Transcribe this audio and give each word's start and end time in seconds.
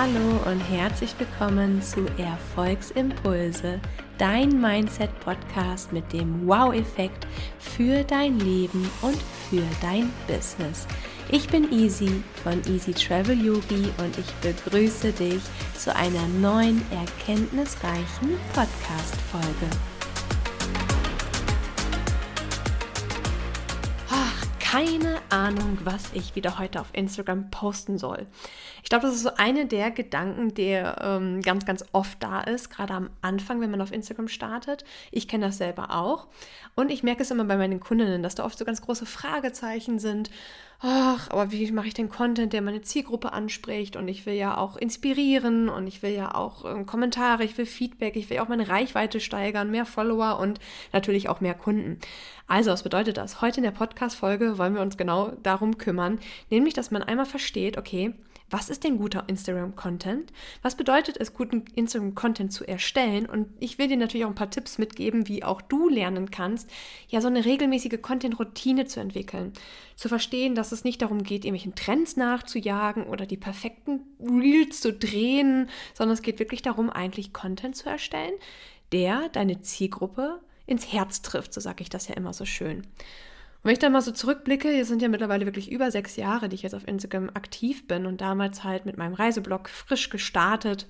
Hallo 0.00 0.38
und 0.48 0.60
herzlich 0.60 1.12
willkommen 1.18 1.82
zu 1.82 2.06
Erfolgsimpulse, 2.18 3.80
dein 4.16 4.60
Mindset-Podcast 4.60 5.92
mit 5.92 6.12
dem 6.12 6.46
Wow-Effekt 6.46 7.26
für 7.58 8.04
dein 8.04 8.38
Leben 8.38 8.88
und 9.02 9.18
für 9.50 9.64
dein 9.82 10.12
Business. 10.28 10.86
Ich 11.32 11.48
bin 11.48 11.72
Easy 11.72 12.22
von 12.44 12.62
Easy 12.72 12.92
Travel 12.94 13.44
Yogi 13.44 13.90
und 13.98 14.16
ich 14.16 14.32
begrüße 14.34 15.10
dich 15.10 15.42
zu 15.76 15.92
einer 15.92 16.28
neuen 16.40 16.80
erkenntnisreichen 16.92 18.38
Podcast-Folge. 18.54 19.66
keine 24.70 25.18
Ahnung, 25.30 25.78
was 25.82 26.12
ich 26.12 26.34
wieder 26.34 26.58
heute 26.58 26.82
auf 26.82 26.88
Instagram 26.92 27.50
posten 27.50 27.96
soll. 27.96 28.26
Ich 28.82 28.90
glaube, 28.90 29.06
das 29.06 29.16
ist 29.16 29.22
so 29.22 29.34
eine 29.36 29.66
der 29.66 29.90
Gedanken, 29.90 30.54
der 30.54 30.96
ähm, 31.02 31.42
ganz, 31.42 31.64
ganz 31.66 31.84
oft 31.92 32.22
da 32.22 32.40
ist, 32.40 32.70
gerade 32.70 32.94
am 32.94 33.10
Anfang, 33.22 33.60
wenn 33.60 33.70
man 33.70 33.80
auf 33.80 33.92
Instagram 33.92 34.28
startet. 34.28 34.84
Ich 35.10 35.28
kenne 35.28 35.46
das 35.46 35.58
selber 35.58 35.94
auch. 35.94 36.28
Und 36.74 36.90
ich 36.90 37.02
merke 37.02 37.22
es 37.22 37.30
immer 37.30 37.44
bei 37.44 37.56
meinen 37.56 37.80
Kundinnen, 37.80 38.22
dass 38.22 38.34
da 38.34 38.44
oft 38.44 38.58
so 38.58 38.64
ganz 38.64 38.80
große 38.80 39.06
Fragezeichen 39.06 39.98
sind 39.98 40.30
ach, 40.80 41.30
aber 41.30 41.50
wie 41.50 41.70
mache 41.72 41.88
ich 41.88 41.94
den 41.94 42.08
Content, 42.08 42.52
der 42.52 42.62
meine 42.62 42.82
Zielgruppe 42.82 43.32
anspricht? 43.32 43.96
Und 43.96 44.08
ich 44.08 44.26
will 44.26 44.34
ja 44.34 44.56
auch 44.56 44.76
inspirieren 44.76 45.68
und 45.68 45.86
ich 45.86 46.02
will 46.02 46.12
ja 46.12 46.34
auch 46.34 46.64
äh, 46.64 46.84
Kommentare, 46.84 47.44
ich 47.44 47.58
will 47.58 47.66
Feedback, 47.66 48.16
ich 48.16 48.30
will 48.30 48.38
auch 48.38 48.48
meine 48.48 48.68
Reichweite 48.68 49.20
steigern, 49.20 49.70
mehr 49.70 49.86
Follower 49.86 50.38
und 50.38 50.60
natürlich 50.92 51.28
auch 51.28 51.40
mehr 51.40 51.54
Kunden. 51.54 51.98
Also, 52.46 52.70
was 52.70 52.82
bedeutet 52.82 53.16
das? 53.16 53.40
Heute 53.40 53.58
in 53.58 53.64
der 53.64 53.72
Podcast-Folge 53.72 54.56
wollen 54.58 54.74
wir 54.74 54.82
uns 54.82 54.96
genau 54.96 55.32
darum 55.42 55.78
kümmern, 55.78 56.18
nämlich, 56.50 56.74
dass 56.74 56.90
man 56.90 57.02
einmal 57.02 57.26
versteht, 57.26 57.76
okay, 57.76 58.14
was 58.50 58.70
ist 58.70 58.84
denn 58.84 58.98
guter 58.98 59.24
Instagram-Content? 59.26 60.32
Was 60.62 60.76
bedeutet 60.76 61.16
es, 61.18 61.34
guten 61.34 61.64
Instagram-Content 61.74 62.52
zu 62.52 62.66
erstellen? 62.66 63.26
Und 63.26 63.48
ich 63.60 63.78
will 63.78 63.88
dir 63.88 63.96
natürlich 63.96 64.24
auch 64.24 64.30
ein 64.30 64.34
paar 64.34 64.50
Tipps 64.50 64.78
mitgeben, 64.78 65.28
wie 65.28 65.44
auch 65.44 65.60
du 65.60 65.88
lernen 65.88 66.30
kannst, 66.30 66.70
ja, 67.08 67.20
so 67.20 67.28
eine 67.28 67.44
regelmäßige 67.44 68.00
Content-Routine 68.00 68.86
zu 68.86 69.00
entwickeln. 69.00 69.52
Zu 69.96 70.08
verstehen, 70.08 70.54
dass 70.54 70.72
es 70.72 70.84
nicht 70.84 71.02
darum 71.02 71.22
geht, 71.22 71.44
irgendwelchen 71.44 71.74
Trends 71.74 72.16
nachzujagen 72.16 73.04
oder 73.04 73.26
die 73.26 73.36
perfekten 73.36 74.00
Reels 74.20 74.80
zu 74.80 74.92
drehen, 74.92 75.68
sondern 75.94 76.14
es 76.14 76.22
geht 76.22 76.38
wirklich 76.38 76.62
darum, 76.62 76.90
eigentlich 76.90 77.32
Content 77.32 77.76
zu 77.76 77.88
erstellen, 77.88 78.34
der 78.92 79.28
deine 79.28 79.60
Zielgruppe 79.60 80.40
ins 80.66 80.92
Herz 80.92 81.22
trifft, 81.22 81.52
so 81.52 81.60
sage 81.60 81.82
ich 81.82 81.88
das 81.88 82.08
ja 82.08 82.14
immer 82.14 82.32
so 82.32 82.44
schön. 82.44 82.86
Wenn 83.68 83.74
ich 83.74 83.80
dann 83.80 83.92
mal 83.92 84.00
so 84.00 84.12
zurückblicke, 84.12 84.80
es 84.80 84.88
sind 84.88 85.02
ja 85.02 85.08
mittlerweile 85.08 85.44
wirklich 85.44 85.70
über 85.70 85.90
sechs 85.90 86.16
Jahre, 86.16 86.48
die 86.48 86.54
ich 86.54 86.62
jetzt 86.62 86.74
auf 86.74 86.88
Instagram 86.88 87.28
aktiv 87.34 87.86
bin 87.86 88.06
und 88.06 88.22
damals 88.22 88.64
halt 88.64 88.86
mit 88.86 88.96
meinem 88.96 89.12
Reiseblog 89.12 89.68
frisch 89.68 90.08
gestartet. 90.08 90.86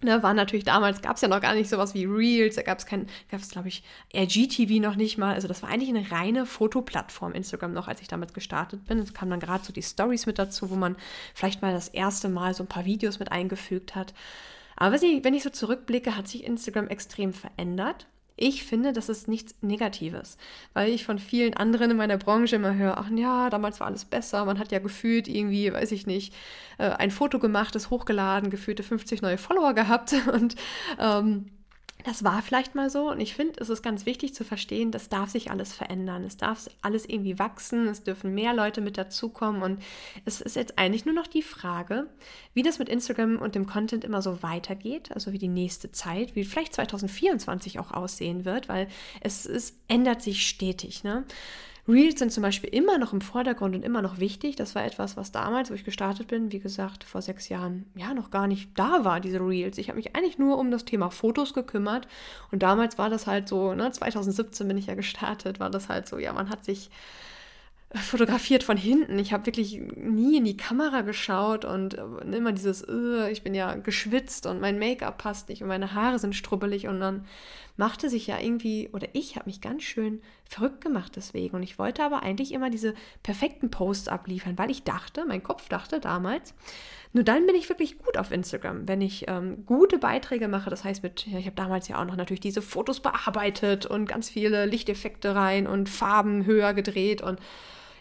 Ne, 0.00 0.22
war 0.22 0.32
natürlich 0.32 0.64
damals, 0.64 1.02
gab 1.02 1.16
es 1.16 1.20
ja 1.20 1.28
noch 1.28 1.42
gar 1.42 1.52
nicht 1.52 1.68
sowas 1.68 1.92
wie 1.92 2.06
Reels, 2.06 2.54
da 2.54 2.62
gab 2.62 2.78
es 2.78 2.86
kein, 2.86 3.06
gab 3.30 3.42
es 3.42 3.50
glaube 3.50 3.68
ich 3.68 3.82
RGTV 4.14 4.80
noch 4.80 4.96
nicht 4.96 5.18
mal. 5.18 5.34
Also 5.34 5.46
das 5.46 5.62
war 5.62 5.68
eigentlich 5.68 5.90
eine 5.90 6.10
reine 6.10 6.46
Fotoplattform 6.46 7.32
Instagram 7.32 7.74
noch, 7.74 7.86
als 7.86 8.00
ich 8.00 8.08
damals 8.08 8.32
gestartet 8.32 8.86
bin. 8.86 8.98
Es 8.98 9.12
kamen 9.12 9.32
dann 9.32 9.40
gerade 9.40 9.62
so 9.62 9.74
die 9.74 9.82
Stories 9.82 10.24
mit 10.24 10.38
dazu, 10.38 10.70
wo 10.70 10.74
man 10.74 10.96
vielleicht 11.34 11.60
mal 11.60 11.74
das 11.74 11.88
erste 11.88 12.30
Mal 12.30 12.54
so 12.54 12.64
ein 12.64 12.68
paar 12.68 12.86
Videos 12.86 13.18
mit 13.18 13.30
eingefügt 13.30 13.94
hat. 13.94 14.14
Aber 14.74 14.98
wenn 15.02 15.34
ich 15.34 15.42
so 15.42 15.50
zurückblicke, 15.50 16.16
hat 16.16 16.28
sich 16.28 16.44
Instagram 16.44 16.88
extrem 16.88 17.34
verändert. 17.34 18.06
Ich 18.38 18.64
finde, 18.64 18.92
das 18.92 19.08
ist 19.08 19.28
nichts 19.28 19.54
Negatives, 19.62 20.36
weil 20.74 20.90
ich 20.92 21.04
von 21.04 21.18
vielen 21.18 21.54
anderen 21.54 21.92
in 21.92 21.96
meiner 21.96 22.18
Branche 22.18 22.56
immer 22.56 22.74
höre, 22.74 22.98
ach 22.98 23.10
ja, 23.10 23.48
damals 23.48 23.80
war 23.80 23.86
alles 23.86 24.04
besser, 24.04 24.44
man 24.44 24.58
hat 24.58 24.72
ja 24.72 24.78
gefühlt 24.78 25.26
irgendwie, 25.26 25.72
weiß 25.72 25.90
ich 25.92 26.06
nicht, 26.06 26.34
äh, 26.76 26.90
ein 26.90 27.10
Foto 27.10 27.38
gemacht, 27.38 27.74
das 27.74 27.88
hochgeladen, 27.88 28.50
gefühlte 28.50 28.82
50 28.82 29.22
neue 29.22 29.38
Follower 29.38 29.72
gehabt 29.72 30.14
und 30.32 30.54
ähm, 30.98 31.46
das 32.06 32.22
war 32.22 32.40
vielleicht 32.40 32.76
mal 32.76 32.88
so 32.88 33.10
und 33.10 33.18
ich 33.18 33.34
finde, 33.34 33.60
es 33.60 33.68
ist 33.68 33.82
ganz 33.82 34.06
wichtig 34.06 34.32
zu 34.32 34.44
verstehen, 34.44 34.92
das 34.92 35.08
darf 35.08 35.30
sich 35.30 35.50
alles 35.50 35.72
verändern. 35.72 36.22
Es 36.22 36.36
darf 36.36 36.70
alles 36.80 37.04
irgendwie 37.04 37.40
wachsen, 37.40 37.88
es 37.88 38.04
dürfen 38.04 38.32
mehr 38.32 38.54
Leute 38.54 38.80
mit 38.80 38.96
dazukommen 38.96 39.60
und 39.62 39.82
es 40.24 40.40
ist 40.40 40.54
jetzt 40.54 40.78
eigentlich 40.78 41.04
nur 41.04 41.16
noch 41.16 41.26
die 41.26 41.42
Frage, 41.42 42.06
wie 42.54 42.62
das 42.62 42.78
mit 42.78 42.88
Instagram 42.88 43.38
und 43.38 43.56
dem 43.56 43.66
Content 43.66 44.04
immer 44.04 44.22
so 44.22 44.40
weitergeht, 44.44 45.10
also 45.12 45.32
wie 45.32 45.38
die 45.38 45.48
nächste 45.48 45.90
Zeit, 45.90 46.36
wie 46.36 46.44
vielleicht 46.44 46.74
2024 46.74 47.80
auch 47.80 47.90
aussehen 47.90 48.44
wird, 48.44 48.68
weil 48.68 48.86
es, 49.20 49.44
es 49.44 49.76
ändert 49.88 50.22
sich 50.22 50.46
stetig. 50.46 51.02
Ne? 51.02 51.24
Reels 51.88 52.18
sind 52.18 52.32
zum 52.32 52.42
Beispiel 52.42 52.70
immer 52.70 52.98
noch 52.98 53.12
im 53.12 53.20
Vordergrund 53.20 53.76
und 53.76 53.84
immer 53.84 54.02
noch 54.02 54.18
wichtig. 54.18 54.56
Das 54.56 54.74
war 54.74 54.84
etwas, 54.84 55.16
was 55.16 55.30
damals, 55.30 55.70
wo 55.70 55.74
ich 55.74 55.84
gestartet 55.84 56.26
bin, 56.26 56.50
wie 56.50 56.58
gesagt, 56.58 57.04
vor 57.04 57.22
sechs 57.22 57.48
Jahren, 57.48 57.86
ja, 57.94 58.12
noch 58.12 58.30
gar 58.30 58.48
nicht 58.48 58.70
da 58.74 59.04
war, 59.04 59.20
diese 59.20 59.38
Reels. 59.38 59.78
Ich 59.78 59.88
habe 59.88 59.96
mich 59.96 60.16
eigentlich 60.16 60.38
nur 60.38 60.58
um 60.58 60.70
das 60.70 60.84
Thema 60.84 61.10
Fotos 61.10 61.54
gekümmert. 61.54 62.08
Und 62.50 62.62
damals 62.62 62.98
war 62.98 63.08
das 63.08 63.26
halt 63.26 63.48
so, 63.48 63.74
ne, 63.74 63.90
2017 63.90 64.66
bin 64.66 64.78
ich 64.78 64.86
ja 64.86 64.94
gestartet, 64.94 65.60
war 65.60 65.70
das 65.70 65.88
halt 65.88 66.08
so, 66.08 66.18
ja, 66.18 66.32
man 66.32 66.50
hat 66.50 66.64
sich 66.64 66.90
fotografiert 67.94 68.64
von 68.64 68.76
hinten. 68.76 69.18
Ich 69.18 69.32
habe 69.32 69.46
wirklich 69.46 69.80
nie 69.96 70.38
in 70.38 70.44
die 70.44 70.56
Kamera 70.56 71.02
geschaut 71.02 71.64
und 71.64 71.94
äh, 71.94 72.02
immer 72.36 72.52
dieses, 72.52 72.84
ich 73.30 73.42
bin 73.42 73.54
ja 73.54 73.74
geschwitzt 73.74 74.46
und 74.46 74.60
mein 74.60 74.78
Make-up 74.78 75.18
passt 75.18 75.48
nicht 75.48 75.62
und 75.62 75.68
meine 75.68 75.94
Haare 75.94 76.18
sind 76.18 76.34
strubbelig 76.34 76.88
und 76.88 77.00
dann 77.00 77.24
machte 77.76 78.08
sich 78.08 78.26
ja 78.26 78.38
irgendwie, 78.40 78.88
oder 78.92 79.08
ich 79.12 79.36
habe 79.36 79.46
mich 79.46 79.60
ganz 79.60 79.82
schön 79.82 80.20
verrückt 80.44 80.80
gemacht 80.80 81.12
deswegen. 81.16 81.56
Und 81.56 81.62
ich 81.62 81.78
wollte 81.78 82.02
aber 82.02 82.22
eigentlich 82.22 82.52
immer 82.52 82.70
diese 82.70 82.94
perfekten 83.22 83.70
Posts 83.70 84.08
abliefern, 84.08 84.58
weil 84.58 84.70
ich 84.70 84.84
dachte, 84.84 85.24
mein 85.26 85.42
Kopf 85.42 85.68
dachte 85.68 86.00
damals, 86.00 86.54
nur 87.12 87.24
dann 87.24 87.46
bin 87.46 87.54
ich 87.54 87.68
wirklich 87.68 87.98
gut 87.98 88.18
auf 88.18 88.30
Instagram, 88.30 88.88
wenn 88.88 89.00
ich 89.00 89.26
ähm, 89.28 89.64
gute 89.64 89.98
Beiträge 89.98 90.48
mache. 90.48 90.70
Das 90.70 90.84
heißt, 90.84 91.02
mit, 91.02 91.26
ja, 91.26 91.38
ich 91.38 91.46
habe 91.46 91.56
damals 91.56 91.88
ja 91.88 92.00
auch 92.00 92.04
noch 92.04 92.16
natürlich 92.16 92.40
diese 92.40 92.62
Fotos 92.62 93.00
bearbeitet 93.00 93.86
und 93.86 94.06
ganz 94.06 94.28
viele 94.28 94.66
Lichteffekte 94.66 95.34
rein 95.34 95.66
und 95.66 95.88
Farben 95.88 96.44
höher 96.44 96.74
gedreht 96.74 97.22
und 97.22 97.40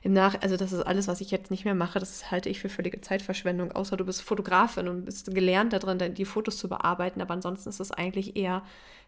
im 0.06 0.14
Nach, 0.14 0.40
also 0.42 0.56
das 0.56 0.72
ist 0.72 0.84
alles, 0.84 1.08
was 1.08 1.20
ich 1.20 1.32
jetzt 1.32 1.50
nicht 1.50 1.66
mehr 1.66 1.74
mache, 1.74 1.98
das 1.98 2.30
halte 2.30 2.48
ich 2.48 2.60
für 2.60 2.70
völlige 2.70 3.02
Zeitverschwendung, 3.02 3.72
außer 3.72 3.98
du 3.98 4.06
bist 4.06 4.22
Fotografin 4.22 4.88
und 4.88 5.06
bist 5.06 5.34
gelernt 5.34 5.74
darin, 5.74 6.14
die 6.14 6.26
Fotos 6.26 6.58
zu 6.58 6.70
bearbeiten, 6.70 7.22
aber 7.22 7.34
ansonsten 7.34 7.70
ist 7.70 7.80
es 7.80 7.90
eigentlich 7.90 8.36
eher 8.36 8.62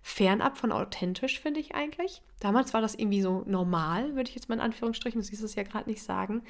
fernab 0.08 0.58
von 0.58 0.72
authentisch, 0.72 1.42
finde 1.42 1.60
ich 1.60 1.76
eigentlich. 1.76 2.22
Damals 2.40 2.74
war 2.74 2.80
das 2.80 2.96
irgendwie 2.96 3.22
so 3.22 3.44
normal, 3.46 4.16
würde 4.16 4.30
ich 4.30 4.36
jetzt 4.36 4.48
mal 4.48 4.56
in 4.56 4.62
Anführungsstrichen, 4.62 5.20
du 5.20 5.28
siehst 5.28 5.44
es 5.44 5.56
ja 5.56 5.64
gerade 5.64 5.90
nicht 5.90 6.02
sagen. 6.02 6.44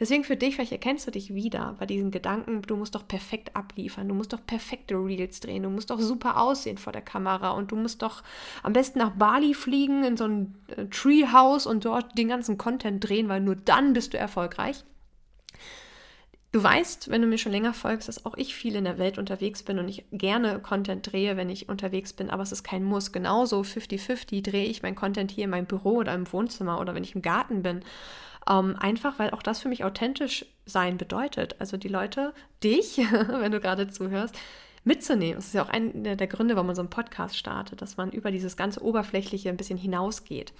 Deswegen 0.00 0.24
für 0.24 0.36
dich, 0.36 0.56
vielleicht 0.56 0.72
erkennst 0.72 1.06
du 1.06 1.12
dich 1.12 1.32
wieder 1.32 1.76
bei 1.78 1.86
diesen 1.86 2.10
Gedanken, 2.10 2.62
du 2.62 2.74
musst 2.74 2.96
doch 2.96 3.06
perfekt 3.06 3.54
abliefern, 3.54 4.08
du 4.08 4.14
musst 4.14 4.32
doch 4.32 4.44
perfekte 4.44 4.96
Reels 4.96 5.38
drehen, 5.38 5.62
du 5.62 5.70
musst 5.70 5.90
doch 5.90 6.00
super 6.00 6.40
aussehen 6.40 6.78
vor 6.78 6.92
der 6.92 7.00
Kamera 7.00 7.50
und 7.50 7.70
du 7.70 7.76
musst 7.76 8.02
doch 8.02 8.24
am 8.64 8.72
besten 8.72 8.98
nach 8.98 9.10
Bali 9.10 9.54
fliegen 9.54 10.02
in 10.02 10.16
so 10.16 10.24
ein 10.24 10.56
äh, 10.76 10.86
Treehouse 10.86 11.66
und 11.66 11.84
dort 11.84 12.18
den 12.18 12.26
ganzen 12.26 12.58
Content 12.58 13.08
drehen, 13.08 13.28
weil 13.28 13.40
nur 13.40 13.54
dann 13.54 13.92
bist 13.92 14.14
du 14.14 14.18
erfolgreich. 14.18 14.84
Du 16.52 16.62
weißt, 16.62 17.10
wenn 17.10 17.20
du 17.20 17.28
mir 17.28 17.38
schon 17.38 17.52
länger 17.52 17.74
folgst, 17.74 18.08
dass 18.08 18.24
auch 18.24 18.34
ich 18.36 18.54
viel 18.54 18.76
in 18.76 18.84
der 18.84 18.98
Welt 18.98 19.18
unterwegs 19.18 19.62
bin 19.62 19.78
und 19.78 19.88
ich 19.88 20.04
gerne 20.10 20.58
Content 20.60 21.12
drehe, 21.12 21.36
wenn 21.36 21.50
ich 21.50 21.68
unterwegs 21.68 22.12
bin, 22.12 22.30
aber 22.30 22.42
es 22.42 22.52
ist 22.52 22.62
kein 22.62 22.82
Muss. 22.82 23.12
Genauso 23.12 23.60
50-50 23.60 24.42
drehe 24.42 24.64
ich 24.64 24.82
mein 24.82 24.94
Content 24.94 25.30
hier 25.30 25.44
in 25.44 25.50
meinem 25.50 25.66
Büro 25.66 25.96
oder 25.96 26.14
im 26.14 26.32
Wohnzimmer 26.32 26.80
oder 26.80 26.94
wenn 26.94 27.04
ich 27.04 27.14
im 27.14 27.22
Garten 27.22 27.62
bin. 27.62 27.80
Ähm, 28.48 28.76
einfach, 28.78 29.18
weil 29.18 29.30
auch 29.30 29.42
das 29.42 29.60
für 29.60 29.68
mich 29.68 29.84
authentisch 29.84 30.46
sein 30.64 30.96
bedeutet. 30.96 31.56
Also 31.58 31.76
die 31.76 31.88
Leute, 31.88 32.32
dich, 32.62 32.98
wenn 33.28 33.52
du 33.52 33.60
gerade 33.60 33.88
zuhörst, 33.88 34.36
mitzunehmen. 34.86 35.34
Das 35.34 35.46
ist 35.46 35.54
ja 35.54 35.64
auch 35.64 35.68
einer 35.68 36.14
der 36.14 36.26
Gründe, 36.28 36.54
warum 36.54 36.68
man 36.68 36.76
so 36.76 36.80
einen 36.80 36.90
Podcast 36.90 37.36
startet, 37.36 37.82
dass 37.82 37.96
man 37.96 38.12
über 38.12 38.30
dieses 38.30 38.56
ganze 38.56 38.82
Oberflächliche 38.82 39.48
ein 39.48 39.56
bisschen 39.56 39.78
hinausgeht. 39.78 40.52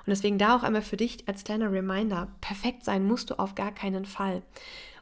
Und 0.00 0.10
deswegen 0.10 0.36
da 0.36 0.56
auch 0.56 0.64
einmal 0.64 0.82
für 0.82 0.96
dich 0.96 1.26
als 1.28 1.44
kleiner 1.44 1.70
Reminder, 1.70 2.28
perfekt 2.40 2.84
sein 2.84 3.06
musst 3.06 3.30
du 3.30 3.38
auf 3.38 3.54
gar 3.54 3.72
keinen 3.72 4.04
Fall. 4.04 4.42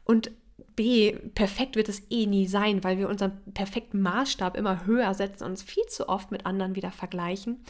Und 0.06 0.30
B, 0.76 1.12
perfekt 1.34 1.76
wird 1.76 1.88
es 1.88 2.02
eh 2.10 2.26
nie 2.26 2.46
sein, 2.46 2.84
weil 2.84 2.98
wir 2.98 3.08
unseren 3.08 3.32
perfekten 3.52 4.00
Maßstab 4.00 4.56
immer 4.56 4.86
höher 4.86 5.12
setzen 5.14 5.44
und 5.44 5.50
uns 5.50 5.62
viel 5.62 5.86
zu 5.86 6.08
oft 6.08 6.30
mit 6.30 6.46
anderen 6.46 6.76
wieder 6.76 6.90
vergleichen. 6.90 7.64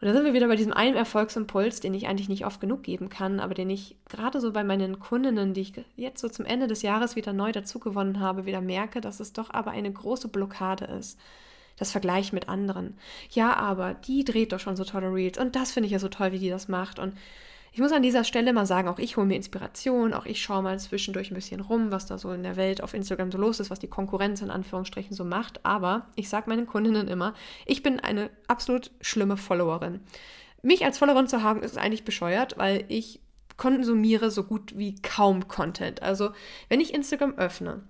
Und 0.00 0.08
da 0.08 0.12
sind 0.12 0.24
wir 0.24 0.34
wieder 0.34 0.48
bei 0.48 0.56
diesem 0.56 0.72
einen 0.72 0.96
Erfolgsimpuls, 0.96 1.80
den 1.80 1.94
ich 1.94 2.06
eigentlich 2.06 2.28
nicht 2.28 2.44
oft 2.44 2.60
genug 2.60 2.82
geben 2.82 3.08
kann, 3.08 3.40
aber 3.40 3.54
den 3.54 3.70
ich 3.70 3.96
gerade 4.08 4.40
so 4.40 4.52
bei 4.52 4.64
meinen 4.64 4.98
Kundinnen, 4.98 5.54
die 5.54 5.62
ich 5.62 5.72
jetzt 5.96 6.20
so 6.20 6.28
zum 6.28 6.44
Ende 6.44 6.66
des 6.66 6.82
Jahres 6.82 7.16
wieder 7.16 7.32
neu 7.32 7.52
dazugewonnen 7.52 8.20
habe, 8.20 8.44
wieder 8.44 8.60
merke, 8.60 9.00
dass 9.00 9.20
es 9.20 9.32
doch 9.32 9.50
aber 9.50 9.70
eine 9.70 9.90
große 9.90 10.28
Blockade 10.28 10.84
ist. 10.84 11.18
Das 11.76 11.90
Vergleich 11.90 12.32
mit 12.32 12.48
anderen. 12.48 12.98
Ja, 13.30 13.56
aber 13.56 13.94
die 13.94 14.24
dreht 14.24 14.52
doch 14.52 14.60
schon 14.60 14.76
so 14.76 14.84
tolle 14.84 15.12
Reels 15.12 15.38
und 15.38 15.56
das 15.56 15.72
finde 15.72 15.86
ich 15.86 15.92
ja 15.92 15.98
so 15.98 16.08
toll, 16.08 16.32
wie 16.32 16.38
die 16.38 16.50
das 16.50 16.68
macht. 16.68 16.98
Und 16.98 17.14
ich 17.74 17.80
muss 17.80 17.90
an 17.90 18.04
dieser 18.04 18.22
Stelle 18.22 18.52
mal 18.52 18.66
sagen, 18.66 18.86
auch 18.86 19.00
ich 19.00 19.16
hole 19.16 19.26
mir 19.26 19.34
Inspiration, 19.34 20.14
auch 20.14 20.26
ich 20.26 20.40
schaue 20.40 20.62
mal 20.62 20.78
zwischendurch 20.78 21.32
ein 21.32 21.34
bisschen 21.34 21.58
rum, 21.58 21.90
was 21.90 22.06
da 22.06 22.18
so 22.18 22.30
in 22.30 22.44
der 22.44 22.54
Welt 22.54 22.80
auf 22.80 22.94
Instagram 22.94 23.32
so 23.32 23.38
los 23.38 23.58
ist, 23.58 23.68
was 23.68 23.80
die 23.80 23.88
Konkurrenz 23.88 24.42
in 24.42 24.50
Anführungsstrichen 24.52 25.12
so 25.12 25.24
macht. 25.24 25.66
Aber 25.66 26.06
ich 26.14 26.28
sage 26.28 26.48
meinen 26.48 26.68
Kundinnen 26.68 27.08
immer, 27.08 27.34
ich 27.66 27.82
bin 27.82 27.98
eine 27.98 28.30
absolut 28.46 28.92
schlimme 29.00 29.36
Followerin. 29.36 29.98
Mich 30.62 30.84
als 30.84 30.98
Followerin 30.98 31.26
zu 31.26 31.42
haben, 31.42 31.64
ist 31.64 31.76
eigentlich 31.76 32.04
bescheuert, 32.04 32.56
weil 32.58 32.84
ich 32.86 33.18
konsumiere 33.56 34.30
so 34.30 34.44
gut 34.44 34.78
wie 34.78 34.94
kaum 35.02 35.48
Content. 35.48 36.00
Also 36.00 36.30
wenn 36.68 36.80
ich 36.80 36.94
Instagram 36.94 37.34
öffne, 37.38 37.82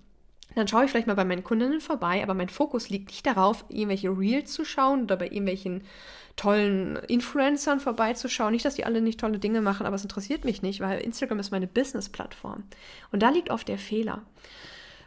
dann 0.55 0.67
schaue 0.67 0.85
ich 0.85 0.89
vielleicht 0.89 1.05
mal 1.05 1.13
bei 1.13 1.25
meinen 1.25 1.43
Kundinnen 1.43 1.79
vorbei, 1.79 2.23
aber 2.23 2.33
mein 2.33 2.49
Fokus 2.49 2.89
liegt 2.89 3.09
nicht 3.09 3.27
darauf, 3.27 3.65
irgendwelche 3.69 4.09
Reels 4.09 4.51
zu 4.51 4.65
schauen 4.65 5.03
oder 5.03 5.17
bei 5.17 5.25
irgendwelchen 5.25 5.83
tollen 6.35 6.97
Influencern 7.07 7.79
vorbeizuschauen. 7.79 8.51
Nicht, 8.51 8.65
dass 8.65 8.75
die 8.75 8.85
alle 8.85 9.01
nicht 9.01 9.19
tolle 9.19 9.39
Dinge 9.39 9.61
machen, 9.61 9.85
aber 9.85 9.95
es 9.95 10.03
interessiert 10.03 10.45
mich 10.45 10.61
nicht, 10.61 10.81
weil 10.81 10.99
Instagram 10.99 11.39
ist 11.39 11.51
meine 11.51 11.67
Business-Plattform. 11.67 12.63
Und 13.11 13.23
da 13.23 13.29
liegt 13.29 13.49
oft 13.49 13.67
der 13.67 13.77
Fehler 13.77 14.23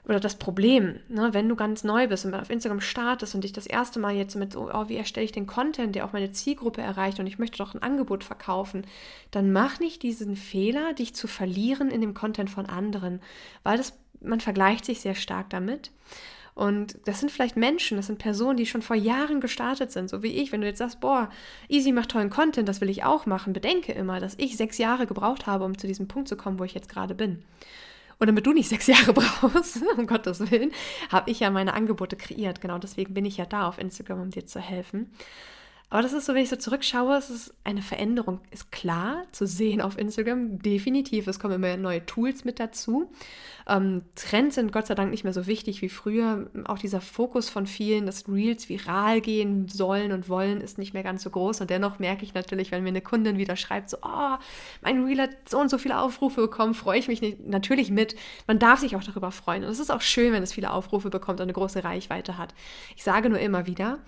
oder 0.08 0.20
das 0.20 0.36
Problem, 0.36 1.00
ne, 1.08 1.34
wenn 1.34 1.48
du 1.48 1.54
ganz 1.54 1.84
neu 1.84 2.08
bist 2.08 2.24
und 2.24 2.34
auf 2.34 2.48
Instagram 2.48 2.80
startest 2.80 3.34
und 3.34 3.44
dich 3.44 3.52
das 3.52 3.66
erste 3.66 4.00
Mal 4.00 4.16
jetzt 4.16 4.36
mit 4.36 4.54
so, 4.54 4.70
oh, 4.72 4.88
wie 4.88 4.96
erstelle 4.96 5.26
ich 5.26 5.32
den 5.32 5.46
Content, 5.46 5.94
der 5.94 6.06
auch 6.06 6.14
meine 6.14 6.32
Zielgruppe 6.32 6.80
erreicht 6.80 7.20
und 7.20 7.26
ich 7.26 7.38
möchte 7.38 7.58
doch 7.58 7.74
ein 7.74 7.82
Angebot 7.82 8.24
verkaufen, 8.24 8.86
dann 9.30 9.52
mach 9.52 9.80
nicht 9.80 10.02
diesen 10.02 10.34
Fehler, 10.34 10.94
dich 10.94 11.14
zu 11.14 11.26
verlieren 11.26 11.90
in 11.90 12.00
dem 12.00 12.14
Content 12.14 12.48
von 12.48 12.64
anderen, 12.64 13.20
weil 13.64 13.76
das, 13.76 13.92
man 14.20 14.40
vergleicht 14.40 14.86
sich 14.86 15.00
sehr 15.00 15.14
stark 15.14 15.50
damit. 15.50 15.90
Und 16.58 16.98
das 17.04 17.20
sind 17.20 17.30
vielleicht 17.30 17.56
Menschen, 17.56 17.98
das 17.98 18.08
sind 18.08 18.18
Personen, 18.18 18.56
die 18.56 18.66
schon 18.66 18.82
vor 18.82 18.96
Jahren 18.96 19.40
gestartet 19.40 19.92
sind, 19.92 20.10
so 20.10 20.24
wie 20.24 20.32
ich. 20.42 20.50
Wenn 20.50 20.60
du 20.60 20.66
jetzt 20.66 20.78
sagst, 20.78 20.98
boah, 20.98 21.30
Easy 21.68 21.92
macht 21.92 22.08
tollen 22.08 22.30
Content, 22.30 22.68
das 22.68 22.80
will 22.80 22.90
ich 22.90 23.04
auch 23.04 23.26
machen, 23.26 23.52
bedenke 23.52 23.92
immer, 23.92 24.18
dass 24.18 24.34
ich 24.38 24.56
sechs 24.56 24.76
Jahre 24.76 25.06
gebraucht 25.06 25.46
habe, 25.46 25.64
um 25.64 25.78
zu 25.78 25.86
diesem 25.86 26.08
Punkt 26.08 26.26
zu 26.26 26.36
kommen, 26.36 26.58
wo 26.58 26.64
ich 26.64 26.74
jetzt 26.74 26.88
gerade 26.88 27.14
bin. 27.14 27.44
Und 28.18 28.26
damit 28.26 28.44
du 28.44 28.52
nicht 28.52 28.68
sechs 28.70 28.88
Jahre 28.88 29.12
brauchst, 29.12 29.80
um 29.96 30.08
Gottes 30.08 30.50
Willen, 30.50 30.72
habe 31.12 31.30
ich 31.30 31.38
ja 31.38 31.50
meine 31.50 31.74
Angebote 31.74 32.16
kreiert. 32.16 32.60
Genau 32.60 32.78
deswegen 32.78 33.14
bin 33.14 33.24
ich 33.24 33.36
ja 33.36 33.46
da 33.46 33.68
auf 33.68 33.78
Instagram, 33.78 34.20
um 34.22 34.30
dir 34.30 34.44
zu 34.44 34.58
helfen. 34.58 35.12
Aber 35.90 36.02
das 36.02 36.12
ist 36.12 36.26
so, 36.26 36.34
wenn 36.34 36.42
ich 36.42 36.50
so 36.50 36.56
zurückschaue, 36.56 37.16
es 37.16 37.30
ist 37.30 37.54
eine 37.64 37.80
Veränderung, 37.80 38.40
ist 38.50 38.70
klar 38.70 39.24
zu 39.32 39.46
sehen 39.46 39.80
auf 39.80 39.96
Instagram, 39.96 40.58
definitiv. 40.58 41.26
Es 41.26 41.38
kommen 41.38 41.54
immer 41.54 41.78
neue 41.78 42.04
Tools 42.04 42.44
mit 42.44 42.60
dazu. 42.60 43.10
Ähm, 43.66 44.02
Trends 44.14 44.56
sind 44.56 44.70
Gott 44.70 44.86
sei 44.86 44.94
Dank 44.94 45.10
nicht 45.10 45.24
mehr 45.24 45.32
so 45.32 45.46
wichtig 45.46 45.80
wie 45.80 45.88
früher. 45.88 46.50
Auch 46.64 46.78
dieser 46.78 47.00
Fokus 47.00 47.48
von 47.48 47.66
vielen, 47.66 48.04
dass 48.04 48.28
Reels 48.28 48.68
viral 48.68 49.22
gehen 49.22 49.68
sollen 49.68 50.12
und 50.12 50.28
wollen, 50.28 50.60
ist 50.60 50.76
nicht 50.76 50.92
mehr 50.92 51.02
ganz 51.02 51.22
so 51.22 51.30
groß. 51.30 51.62
Und 51.62 51.70
dennoch 51.70 51.98
merke 51.98 52.22
ich 52.22 52.34
natürlich, 52.34 52.70
wenn 52.70 52.82
mir 52.82 52.90
eine 52.90 53.00
Kundin 53.00 53.38
wieder 53.38 53.56
schreibt, 53.56 53.88
so, 53.88 53.96
oh, 54.02 54.36
mein 54.82 55.04
Reel 55.06 55.22
hat 55.22 55.30
so 55.48 55.58
und 55.58 55.70
so 55.70 55.78
viele 55.78 55.98
Aufrufe 55.98 56.42
bekommen, 56.42 56.74
freue 56.74 56.98
ich 56.98 57.08
mich 57.08 57.22
nicht, 57.22 57.46
natürlich 57.46 57.90
mit. 57.90 58.14
Man 58.46 58.58
darf 58.58 58.80
sich 58.80 58.94
auch 58.94 59.04
darüber 59.04 59.30
freuen. 59.30 59.64
Und 59.64 59.70
es 59.70 59.78
ist 59.78 59.90
auch 59.90 60.02
schön, 60.02 60.34
wenn 60.34 60.42
es 60.42 60.52
viele 60.52 60.70
Aufrufe 60.70 61.08
bekommt 61.08 61.40
und 61.40 61.44
eine 61.44 61.54
große 61.54 61.82
Reichweite 61.82 62.36
hat. 62.36 62.52
Ich 62.94 63.04
sage 63.04 63.30
nur 63.30 63.38
immer 63.38 63.66
wieder, 63.66 64.00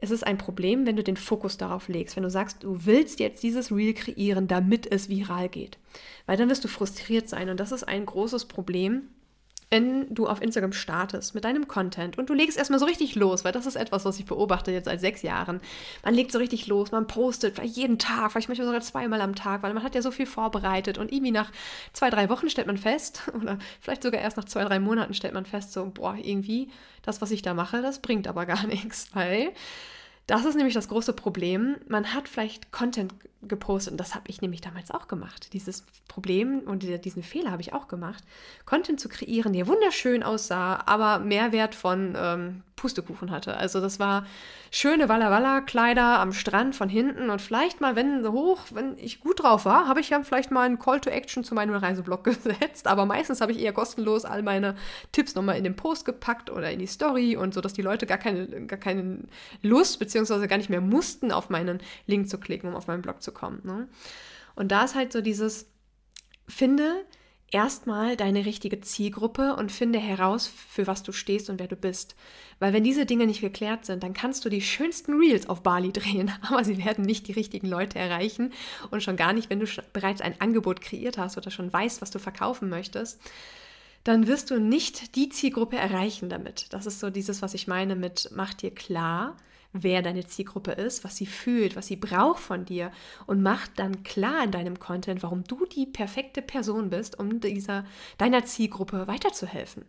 es 0.00 0.10
ist 0.10 0.26
ein 0.26 0.38
Problem, 0.38 0.86
wenn 0.86 0.96
du 0.96 1.02
den 1.02 1.16
Fokus 1.16 1.58
darauf 1.58 1.88
legst, 1.88 2.16
wenn 2.16 2.22
du 2.22 2.30
sagst, 2.30 2.64
du 2.64 2.86
willst 2.86 3.20
jetzt 3.20 3.42
dieses 3.42 3.70
Reel 3.70 3.92
kreieren, 3.92 4.48
damit 4.48 4.90
es 4.90 5.08
viral 5.08 5.48
geht. 5.48 5.78
Weil 6.26 6.38
dann 6.38 6.48
wirst 6.48 6.64
du 6.64 6.68
frustriert 6.68 7.28
sein 7.28 7.50
und 7.50 7.60
das 7.60 7.72
ist 7.72 7.84
ein 7.84 8.06
großes 8.06 8.46
Problem, 8.46 9.02
wenn 9.70 10.12
du 10.12 10.26
auf 10.26 10.42
Instagram 10.42 10.72
startest 10.72 11.34
mit 11.34 11.44
deinem 11.44 11.68
Content 11.68 12.18
und 12.18 12.28
du 12.28 12.34
legst 12.34 12.58
erstmal 12.58 12.80
so 12.80 12.86
richtig 12.86 13.14
los, 13.14 13.44
weil 13.44 13.52
das 13.52 13.66
ist 13.66 13.76
etwas, 13.76 14.04
was 14.04 14.18
ich 14.18 14.26
beobachte 14.26 14.72
jetzt 14.72 14.86
seit 14.86 15.00
sechs 15.00 15.22
Jahren. 15.22 15.60
Man 16.04 16.14
legt 16.14 16.32
so 16.32 16.38
richtig 16.38 16.66
los, 16.66 16.90
man 16.90 17.06
postet 17.06 17.54
vielleicht 17.54 17.76
jeden 17.76 17.98
Tag, 17.98 18.32
vielleicht 18.32 18.48
manchmal 18.48 18.66
sogar 18.66 18.80
zweimal 18.80 19.20
am 19.20 19.36
Tag, 19.36 19.62
weil 19.62 19.72
man 19.72 19.84
hat 19.84 19.94
ja 19.94 20.02
so 20.02 20.10
viel 20.10 20.26
vorbereitet 20.26 20.98
und 20.98 21.12
irgendwie 21.12 21.30
nach 21.30 21.52
zwei, 21.92 22.10
drei 22.10 22.28
Wochen 22.28 22.50
stellt 22.50 22.66
man 22.66 22.78
fest, 22.78 23.22
oder 23.40 23.58
vielleicht 23.80 24.02
sogar 24.02 24.20
erst 24.20 24.36
nach 24.36 24.44
zwei, 24.44 24.64
drei 24.64 24.80
Monaten 24.80 25.14
stellt 25.14 25.34
man 25.34 25.46
fest, 25.46 25.72
so, 25.72 25.86
boah, 25.86 26.16
irgendwie, 26.20 26.68
das, 27.02 27.22
was 27.22 27.30
ich 27.30 27.42
da 27.42 27.54
mache, 27.54 27.80
das 27.80 28.00
bringt 28.00 28.26
aber 28.26 28.46
gar 28.46 28.66
nichts, 28.66 29.08
weil 29.14 29.52
das 30.30 30.44
ist 30.44 30.54
nämlich 30.54 30.74
das 30.74 30.88
große 30.88 31.12
Problem. 31.12 31.74
Man 31.88 32.14
hat 32.14 32.28
vielleicht 32.28 32.70
Content 32.70 33.12
gepostet 33.42 33.90
und 33.90 33.96
das 33.98 34.14
habe 34.14 34.26
ich 34.28 34.40
nämlich 34.40 34.60
damals 34.60 34.92
auch 34.92 35.08
gemacht. 35.08 35.52
Dieses 35.54 35.84
Problem 36.06 36.60
und 36.60 36.84
diesen 37.04 37.24
Fehler 37.24 37.50
habe 37.50 37.62
ich 37.62 37.72
auch 37.72 37.88
gemacht. 37.88 38.22
Content 38.64 39.00
zu 39.00 39.08
kreieren, 39.08 39.52
der 39.52 39.66
wunderschön 39.66 40.22
aussah, 40.22 40.84
aber 40.86 41.18
Mehrwert 41.18 41.74
von 41.74 42.14
ähm, 42.16 42.62
Pustekuchen 42.80 43.30
hatte. 43.30 43.58
Also 43.58 43.80
das 43.80 44.00
war 44.00 44.26
schöne 44.70 45.10
Walla 45.10 45.30
Walla 45.30 45.60
Kleider 45.60 46.18
am 46.18 46.32
Strand 46.32 46.74
von 46.74 46.88
hinten 46.88 47.28
und 47.28 47.42
vielleicht 47.42 47.82
mal, 47.82 47.94
wenn 47.94 48.26
hoch, 48.26 48.60
wenn 48.72 48.96
ich 48.96 49.20
gut 49.20 49.42
drauf 49.42 49.66
war, 49.66 49.86
habe 49.86 50.00
ich 50.00 50.08
ja 50.08 50.22
vielleicht 50.22 50.50
mal 50.50 50.64
einen 50.64 50.78
Call 50.78 50.98
to 50.98 51.10
Action 51.10 51.44
zu 51.44 51.54
meinem 51.54 51.74
Reiseblog 51.74 52.24
gesetzt. 52.24 52.86
Aber 52.86 53.04
meistens 53.04 53.42
habe 53.42 53.52
ich 53.52 53.60
eher 53.60 53.74
kostenlos 53.74 54.24
all 54.24 54.42
meine 54.42 54.76
Tipps 55.12 55.34
nochmal 55.34 55.58
in 55.58 55.64
den 55.64 55.76
Post 55.76 56.06
gepackt 56.06 56.48
oder 56.48 56.70
in 56.70 56.78
die 56.78 56.86
Story 56.86 57.36
und 57.36 57.52
so, 57.52 57.60
dass 57.60 57.74
die 57.74 57.82
Leute 57.82 58.06
gar 58.06 58.18
keine, 58.18 58.66
gar 58.66 58.78
keine 58.78 59.18
Lust 59.60 59.98
beziehungsweise 59.98 60.48
gar 60.48 60.56
nicht 60.56 60.70
mehr 60.70 60.80
mussten, 60.80 61.32
auf 61.32 61.50
meinen 61.50 61.80
Link 62.06 62.30
zu 62.30 62.38
klicken, 62.38 62.70
um 62.70 62.76
auf 62.76 62.86
meinen 62.86 63.02
Blog 63.02 63.22
zu 63.22 63.32
kommen. 63.32 63.60
Ne? 63.62 63.88
Und 64.54 64.72
da 64.72 64.84
ist 64.84 64.94
halt 64.94 65.12
so 65.12 65.20
dieses, 65.20 65.66
finde 66.48 67.04
erstmal 67.50 68.16
deine 68.16 68.46
richtige 68.46 68.80
Zielgruppe 68.80 69.56
und 69.56 69.72
finde 69.72 69.98
heraus, 69.98 70.46
für 70.46 70.86
was 70.86 71.02
du 71.02 71.12
stehst 71.12 71.50
und 71.50 71.58
wer 71.58 71.66
du 71.66 71.76
bist. 71.76 72.14
Weil 72.58 72.72
wenn 72.72 72.84
diese 72.84 73.06
Dinge 73.06 73.26
nicht 73.26 73.40
geklärt 73.40 73.86
sind, 73.86 74.02
dann 74.02 74.14
kannst 74.14 74.44
du 74.44 74.48
die 74.48 74.60
schönsten 74.60 75.14
Reels 75.14 75.48
auf 75.48 75.62
Bali 75.62 75.92
drehen, 75.92 76.32
aber 76.42 76.64
sie 76.64 76.84
werden 76.84 77.04
nicht 77.04 77.28
die 77.28 77.32
richtigen 77.32 77.66
Leute 77.66 77.98
erreichen 77.98 78.52
und 78.90 79.02
schon 79.02 79.16
gar 79.16 79.32
nicht, 79.32 79.50
wenn 79.50 79.60
du 79.60 79.66
bereits 79.92 80.20
ein 80.20 80.40
Angebot 80.40 80.80
kreiert 80.80 81.18
hast 81.18 81.36
oder 81.36 81.50
schon 81.50 81.72
weißt, 81.72 82.00
was 82.00 82.10
du 82.10 82.18
verkaufen 82.18 82.68
möchtest. 82.68 83.20
Dann 84.04 84.26
wirst 84.26 84.50
du 84.50 84.58
nicht 84.58 85.14
die 85.16 85.28
Zielgruppe 85.28 85.76
erreichen 85.76 86.30
damit. 86.30 86.72
Das 86.72 86.86
ist 86.86 87.00
so 87.00 87.10
dieses, 87.10 87.42
was 87.42 87.52
ich 87.52 87.66
meine 87.66 87.96
mit 87.96 88.30
mach 88.34 88.54
dir 88.54 88.70
klar, 88.70 89.36
wer 89.72 90.02
deine 90.02 90.26
Zielgruppe 90.26 90.72
ist, 90.72 91.04
was 91.04 91.16
sie 91.16 91.26
fühlt, 91.26 91.76
was 91.76 91.86
sie 91.86 91.96
braucht 91.96 92.40
von 92.40 92.64
dir 92.64 92.90
und 93.26 93.42
mach 93.42 93.68
dann 93.68 94.02
klar 94.02 94.44
in 94.44 94.50
deinem 94.50 94.78
Content, 94.78 95.22
warum 95.22 95.44
du 95.44 95.66
die 95.66 95.86
perfekte 95.86 96.42
Person 96.42 96.90
bist, 96.90 97.18
um 97.18 97.40
dieser 97.40 97.84
deiner 98.18 98.44
Zielgruppe 98.44 99.06
weiterzuhelfen 99.06 99.84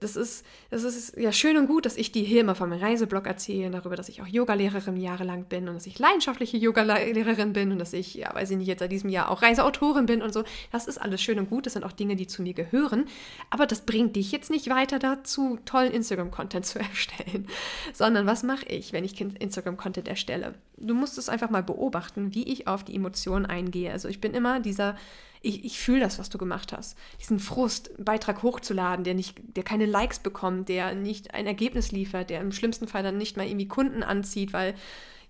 das 0.00 0.16
ist, 0.16 0.44
das 0.70 0.84
ist 0.84 1.16
ja 1.16 1.32
schön 1.32 1.56
und 1.56 1.66
gut, 1.66 1.84
dass 1.84 1.96
ich 1.96 2.12
dir 2.12 2.22
hier 2.22 2.42
immer 2.42 2.54
von 2.54 2.68
meinem 2.68 2.80
Reiseblog 2.80 3.26
erzähle, 3.26 3.70
darüber, 3.70 3.96
dass 3.96 4.08
ich 4.08 4.22
auch 4.22 4.26
Yogalehrerin 4.26 4.96
jahrelang 4.96 5.44
bin 5.44 5.68
und 5.68 5.74
dass 5.74 5.86
ich 5.86 5.98
leidenschaftliche 5.98 6.56
Yogalehrerin 6.56 7.52
bin 7.52 7.72
und 7.72 7.78
dass 7.78 7.92
ich, 7.92 8.14
ja, 8.14 8.32
weiß 8.32 8.50
ich 8.50 8.56
nicht, 8.56 8.68
jetzt 8.68 8.80
seit 8.80 8.92
diesem 8.92 9.10
Jahr 9.10 9.30
auch 9.30 9.42
Reiseautorin 9.42 10.06
bin 10.06 10.22
und 10.22 10.32
so. 10.32 10.44
Das 10.70 10.86
ist 10.86 10.98
alles 10.98 11.20
schön 11.20 11.38
und 11.38 11.50
gut, 11.50 11.66
das 11.66 11.72
sind 11.72 11.84
auch 11.84 11.92
Dinge, 11.92 12.16
die 12.16 12.26
zu 12.26 12.42
mir 12.42 12.54
gehören. 12.54 13.06
Aber 13.50 13.66
das 13.66 13.80
bringt 13.80 14.14
dich 14.14 14.30
jetzt 14.30 14.50
nicht 14.50 14.70
weiter 14.70 14.98
dazu, 14.98 15.58
tollen 15.64 15.92
Instagram-Content 15.92 16.64
zu 16.64 16.78
erstellen. 16.78 17.48
Sondern 17.92 18.26
was 18.26 18.42
mache 18.42 18.66
ich, 18.66 18.92
wenn 18.92 19.04
ich 19.04 19.20
Instagram-Content 19.20 20.06
erstelle? 20.06 20.54
Du 20.76 20.94
musst 20.94 21.18
es 21.18 21.28
einfach 21.28 21.50
mal 21.50 21.62
beobachten, 21.62 22.34
wie 22.34 22.44
ich 22.44 22.68
auf 22.68 22.84
die 22.84 22.94
Emotionen 22.94 23.46
eingehe. 23.46 23.90
Also 23.90 24.08
ich 24.08 24.20
bin 24.20 24.32
immer 24.34 24.60
dieser 24.60 24.96
ich, 25.40 25.64
ich 25.64 25.78
fühle 25.78 26.00
das, 26.00 26.18
was 26.18 26.28
du 26.28 26.38
gemacht 26.38 26.72
hast. 26.72 26.96
Diesen 27.20 27.38
Frust, 27.38 27.94
einen 27.94 28.04
Beitrag 28.04 28.42
hochzuladen, 28.42 29.04
der, 29.04 29.14
nicht, 29.14 29.38
der 29.56 29.64
keine 29.64 29.86
Likes 29.86 30.18
bekommt, 30.18 30.68
der 30.68 30.94
nicht 30.94 31.34
ein 31.34 31.46
Ergebnis 31.46 31.92
liefert, 31.92 32.30
der 32.30 32.40
im 32.40 32.52
schlimmsten 32.52 32.88
Fall 32.88 33.02
dann 33.02 33.18
nicht 33.18 33.36
mal 33.36 33.46
irgendwie 33.46 33.68
Kunden 33.68 34.02
anzieht, 34.02 34.52
weil 34.52 34.74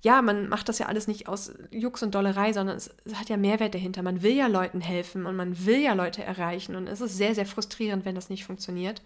ja, 0.00 0.22
man 0.22 0.48
macht 0.48 0.68
das 0.68 0.78
ja 0.78 0.86
alles 0.86 1.08
nicht 1.08 1.26
aus 1.28 1.52
Jux 1.72 2.02
und 2.02 2.14
Dollerei, 2.14 2.52
sondern 2.52 2.76
es, 2.76 2.90
es, 3.04 3.16
hat 3.16 3.28
ja 3.28 3.36
Mehrwert 3.36 3.74
dahinter. 3.74 4.02
Man 4.02 4.22
will 4.22 4.34
ja 4.34 4.46
Leuten 4.46 4.80
helfen 4.80 5.26
und 5.26 5.34
man 5.34 5.66
will 5.66 5.80
ja 5.80 5.94
Leute 5.94 6.22
erreichen 6.22 6.76
und 6.76 6.86
es 6.86 7.00
ist 7.00 7.16
sehr, 7.16 7.34
sehr 7.34 7.46
frustrierend, 7.46 8.04
wenn 8.04 8.14
das 8.14 8.30
nicht 8.30 8.44
funktioniert. 8.44 9.02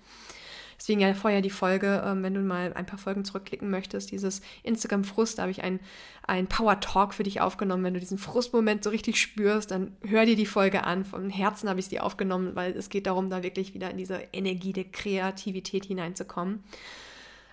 Deswegen 0.83 0.99
ja 0.99 1.15
vorher 1.15 1.43
die 1.43 1.51
Folge, 1.51 2.03
ähm, 2.05 2.25
wenn 2.25 2.35
du 2.35 2.41
mal 2.41 2.73
ein 2.73 2.87
paar 2.87 2.99
Folgen 2.99 3.25
zurückklicken 3.25 3.71
möchtest, 3.71 4.11
dieses 4.11 4.41
Instagram-Frust, 4.65 5.39
da 5.39 5.43
habe 5.43 5.53
ich 5.53 5.62
einen, 5.62 5.79
Power-Talk 6.49 7.15
für 7.15 7.23
dich 7.23 7.41
aufgenommen. 7.41 7.85
Wenn 7.85 7.95
du 7.95 8.01
diesen 8.01 8.19
Frustmoment 8.19 8.83
so 8.83 8.91
richtig 8.91 9.21
spürst, 9.21 9.71
dann 9.71 9.97
hör 10.05 10.27
dir 10.27 10.35
die 10.35 10.45
Folge 10.45 10.83
an. 10.83 11.05
Vom 11.05 11.31
Herzen 11.31 11.69
habe 11.69 11.79
ich 11.79 11.87
sie 11.87 12.01
aufgenommen, 12.01 12.57
weil 12.57 12.73
es 12.73 12.89
geht 12.89 13.07
darum, 13.07 13.31
da 13.31 13.45
wirklich 13.45 13.75
wieder 13.75 13.93
in 13.93 13.97
diese 13.97 14.17
Energie 14.33 14.73
der 14.73 14.85
Kreativität 14.85 15.85
hineinzukommen. 15.85 16.65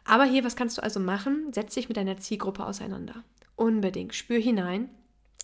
Aber 0.06 0.24
hier, 0.24 0.44
was 0.44 0.56
kannst 0.56 0.80
du 0.80 0.82
also 0.82 1.00
machen? 1.00 1.54
Setz 1.54 1.76
dich 1.76 1.88
mit 1.88 1.98
deiner 1.98 2.18
Zielgruppe 2.18 2.66
auseinander. 2.66 3.24
Unbedingt. 3.56 4.16
Spür 4.16 4.40
hinein. 4.40 4.90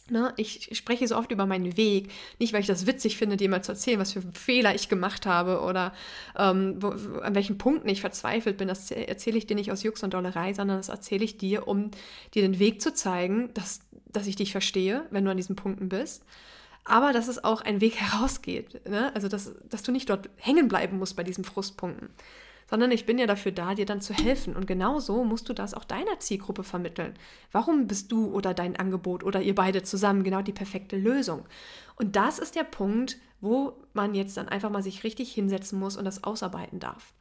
Ne, 0.07 0.33
ich 0.37 0.69
spreche 0.77 1.07
so 1.07 1.17
oft 1.17 1.31
über 1.31 1.47
meinen 1.47 1.77
Weg, 1.77 2.11
nicht 2.37 2.53
weil 2.53 2.61
ich 2.61 2.67
das 2.67 2.85
witzig 2.85 3.17
finde, 3.17 3.37
dir 3.37 3.49
mal 3.49 3.63
zu 3.63 3.71
erzählen, 3.71 3.99
was 3.99 4.13
für 4.13 4.21
Fehler 4.33 4.75
ich 4.75 4.87
gemacht 4.87 5.25
habe 5.25 5.61
oder 5.61 5.93
ähm, 6.37 6.75
wo, 6.79 6.89
an 7.21 7.33
welchen 7.33 7.57
Punkten 7.57 7.89
ich 7.89 8.01
verzweifelt 8.01 8.57
bin. 8.57 8.67
Das 8.67 8.91
erzähle 8.91 9.39
ich 9.39 9.47
dir 9.47 9.55
nicht 9.55 9.71
aus 9.71 9.81
Jux 9.81 10.03
und 10.03 10.13
Dollerei, 10.13 10.53
sondern 10.53 10.77
das 10.77 10.89
erzähle 10.89 11.25
ich 11.25 11.37
dir, 11.37 11.67
um 11.67 11.89
dir 12.35 12.43
den 12.43 12.59
Weg 12.59 12.83
zu 12.83 12.93
zeigen, 12.93 13.51
dass, 13.55 13.79
dass 14.05 14.27
ich 14.27 14.35
dich 14.35 14.51
verstehe, 14.51 15.07
wenn 15.09 15.25
du 15.25 15.31
an 15.31 15.37
diesen 15.37 15.55
Punkten 15.55 15.89
bist. 15.89 16.23
Aber 16.83 17.11
dass 17.11 17.27
es 17.27 17.43
auch 17.43 17.61
ein 17.61 17.81
Weg 17.81 17.95
herausgeht. 17.95 18.87
Ne? 18.87 19.11
Also, 19.15 19.27
dass, 19.27 19.55
dass 19.67 19.81
du 19.81 19.91
nicht 19.91 20.07
dort 20.11 20.29
hängen 20.35 20.67
bleiben 20.67 20.99
musst 20.99 21.15
bei 21.15 21.23
diesen 21.23 21.43
Frustpunkten 21.43 22.09
sondern 22.75 22.91
ich 22.91 23.05
bin 23.05 23.17
ja 23.17 23.25
dafür 23.25 23.53
da, 23.53 23.73
dir 23.73 23.85
dann 23.85 24.01
zu 24.01 24.13
helfen. 24.13 24.53
Und 24.53 24.67
genauso 24.67 25.23
musst 25.23 25.47
du 25.47 25.53
das 25.53 25.73
auch 25.73 25.85
deiner 25.85 26.19
Zielgruppe 26.19 26.65
vermitteln. 26.65 27.13
Warum 27.53 27.87
bist 27.87 28.11
du 28.11 28.33
oder 28.33 28.53
dein 28.53 28.75
Angebot 28.75 29.23
oder 29.23 29.41
ihr 29.41 29.55
beide 29.55 29.81
zusammen 29.83 30.25
genau 30.25 30.41
die 30.41 30.51
perfekte 30.51 30.97
Lösung? 30.97 31.45
Und 31.95 32.17
das 32.17 32.37
ist 32.37 32.53
der 32.53 32.65
Punkt, 32.65 33.15
wo 33.39 33.81
man 33.93 34.13
jetzt 34.13 34.35
dann 34.35 34.49
einfach 34.49 34.69
mal 34.71 34.83
sich 34.83 35.05
richtig 35.05 35.31
hinsetzen 35.31 35.79
muss 35.79 35.95
und 35.95 36.03
das 36.03 36.25
ausarbeiten 36.25 36.81
darf. 36.81 37.13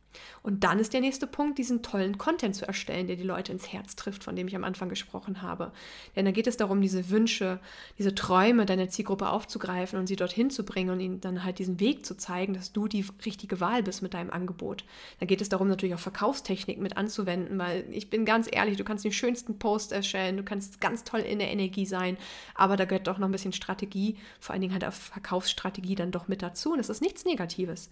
Und 0.42 0.64
dann 0.64 0.78
ist 0.78 0.92
der 0.92 1.00
nächste 1.00 1.26
Punkt, 1.26 1.58
diesen 1.58 1.82
tollen 1.82 2.18
Content 2.18 2.54
zu 2.54 2.66
erstellen, 2.66 3.06
der 3.06 3.16
die 3.16 3.22
Leute 3.22 3.52
ins 3.52 3.72
Herz 3.72 3.96
trifft, 3.96 4.24
von 4.24 4.36
dem 4.36 4.46
ich 4.46 4.56
am 4.56 4.64
Anfang 4.64 4.88
gesprochen 4.88 5.42
habe. 5.42 5.72
Denn 6.16 6.24
da 6.24 6.30
geht 6.30 6.46
es 6.46 6.56
darum, 6.56 6.80
diese 6.80 7.10
Wünsche, 7.10 7.60
diese 7.98 8.14
Träume 8.14 8.66
deiner 8.66 8.88
Zielgruppe 8.88 9.28
aufzugreifen 9.28 9.98
und 9.98 10.06
sie 10.06 10.16
dorthin 10.16 10.50
zu 10.50 10.64
bringen 10.64 10.90
und 10.90 11.00
ihnen 11.00 11.20
dann 11.20 11.44
halt 11.44 11.58
diesen 11.58 11.80
Weg 11.80 12.04
zu 12.04 12.16
zeigen, 12.16 12.54
dass 12.54 12.72
du 12.72 12.88
die 12.88 13.04
richtige 13.24 13.60
Wahl 13.60 13.82
bist 13.82 14.02
mit 14.02 14.14
deinem 14.14 14.30
Angebot. 14.30 14.84
Da 15.20 15.26
geht 15.26 15.40
es 15.40 15.48
darum, 15.48 15.68
natürlich 15.68 15.94
auch 15.94 16.00
Verkaufstechnik 16.00 16.78
mit 16.78 16.96
anzuwenden, 16.96 17.58
weil 17.58 17.84
ich 17.90 18.10
bin 18.10 18.24
ganz 18.24 18.48
ehrlich, 18.50 18.76
du 18.76 18.84
kannst 18.84 19.04
den 19.04 19.12
schönsten 19.12 19.58
Post 19.58 19.92
erstellen, 19.92 20.36
du 20.36 20.42
kannst 20.42 20.80
ganz 20.80 21.04
toll 21.04 21.20
in 21.20 21.38
der 21.38 21.50
Energie 21.50 21.86
sein, 21.86 22.16
aber 22.54 22.76
da 22.76 22.84
gehört 22.84 23.06
doch 23.06 23.18
noch 23.18 23.28
ein 23.28 23.32
bisschen 23.32 23.52
Strategie, 23.52 24.16
vor 24.40 24.52
allen 24.52 24.62
Dingen 24.62 24.72
halt 24.72 24.84
auch 24.84 24.92
Verkaufsstrategie 24.92 25.94
dann 25.94 26.10
doch 26.10 26.28
mit 26.28 26.42
dazu. 26.42 26.72
Und 26.72 26.78
das 26.78 26.90
ist 26.90 27.00
nichts 27.00 27.24
Negatives. 27.24 27.90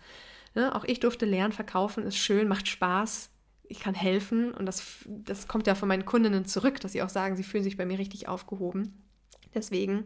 Ne? 0.55 0.75
Auch 0.75 0.85
ich 0.85 1.01
durfte 1.01 1.27
lernen, 1.27 1.53
verkaufen 1.53 2.05
ist 2.05 2.17
schön, 2.17 2.49
macht 2.49 2.69
Spaß. 2.69 3.31
Ich 3.65 3.81
kann 3.81 3.95
helfen 3.95 4.53
und 4.53 4.67
das, 4.67 4.85
das 5.07 5.49
kommt 5.49 5.67
ja 5.67 5.75
von 5.75 5.89
meinen 5.89 6.05
Kundinnen 6.05 6.45
zurück, 6.45 6.81
dass 6.81 6.93
sie 6.93 7.03
auch 7.03 7.09
sagen, 7.09 7.37
sie 7.37 7.45
fühlen 7.45 7.65
sich 7.65 7.77
bei 7.77 7.87
mir 7.87 7.99
richtig 7.99 8.29
aufgehoben. 8.29 9.03
Deswegen 9.55 10.05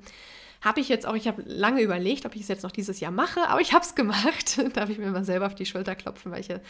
habe 0.61 0.81
ich 0.81 0.89
jetzt 0.89 1.07
auch, 1.07 1.15
ich 1.15 1.29
habe 1.29 1.43
lange 1.47 1.83
überlegt, 1.83 2.27
ob 2.27 2.35
ich 2.35 2.43
es 2.43 2.49
jetzt 2.49 2.63
noch 2.63 2.71
dieses 2.71 3.01
Jahr 3.01 3.11
mache, 3.11 3.49
aber 3.49 3.61
ich 3.61 3.73
habe 3.75 3.85
es 3.85 3.95
gemacht. 3.95 4.61
Darf 4.75 4.91
ich 4.91 4.99
mir 4.99 5.11
mal 5.11 5.25
selber 5.25 5.47
auf 5.47 5.55
die 5.55 5.67
Schulter 5.67 5.95
klopfen, 5.95 6.33
weil 6.33 6.41
ich 6.41 6.49
ja 6.49 6.61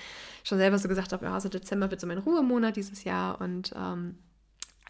schon 0.45 0.59
selber 0.59 0.79
so 0.79 0.89
gesagt 0.89 1.13
habe, 1.13 1.27
ja, 1.27 1.35
also 1.35 1.49
Dezember 1.49 1.91
wird 1.91 2.01
so 2.01 2.07
mein 2.07 2.19
Ruhemonat 2.19 2.77
dieses 2.77 3.05
Jahr 3.05 3.41
und 3.41 3.73
ähm, 3.77 4.19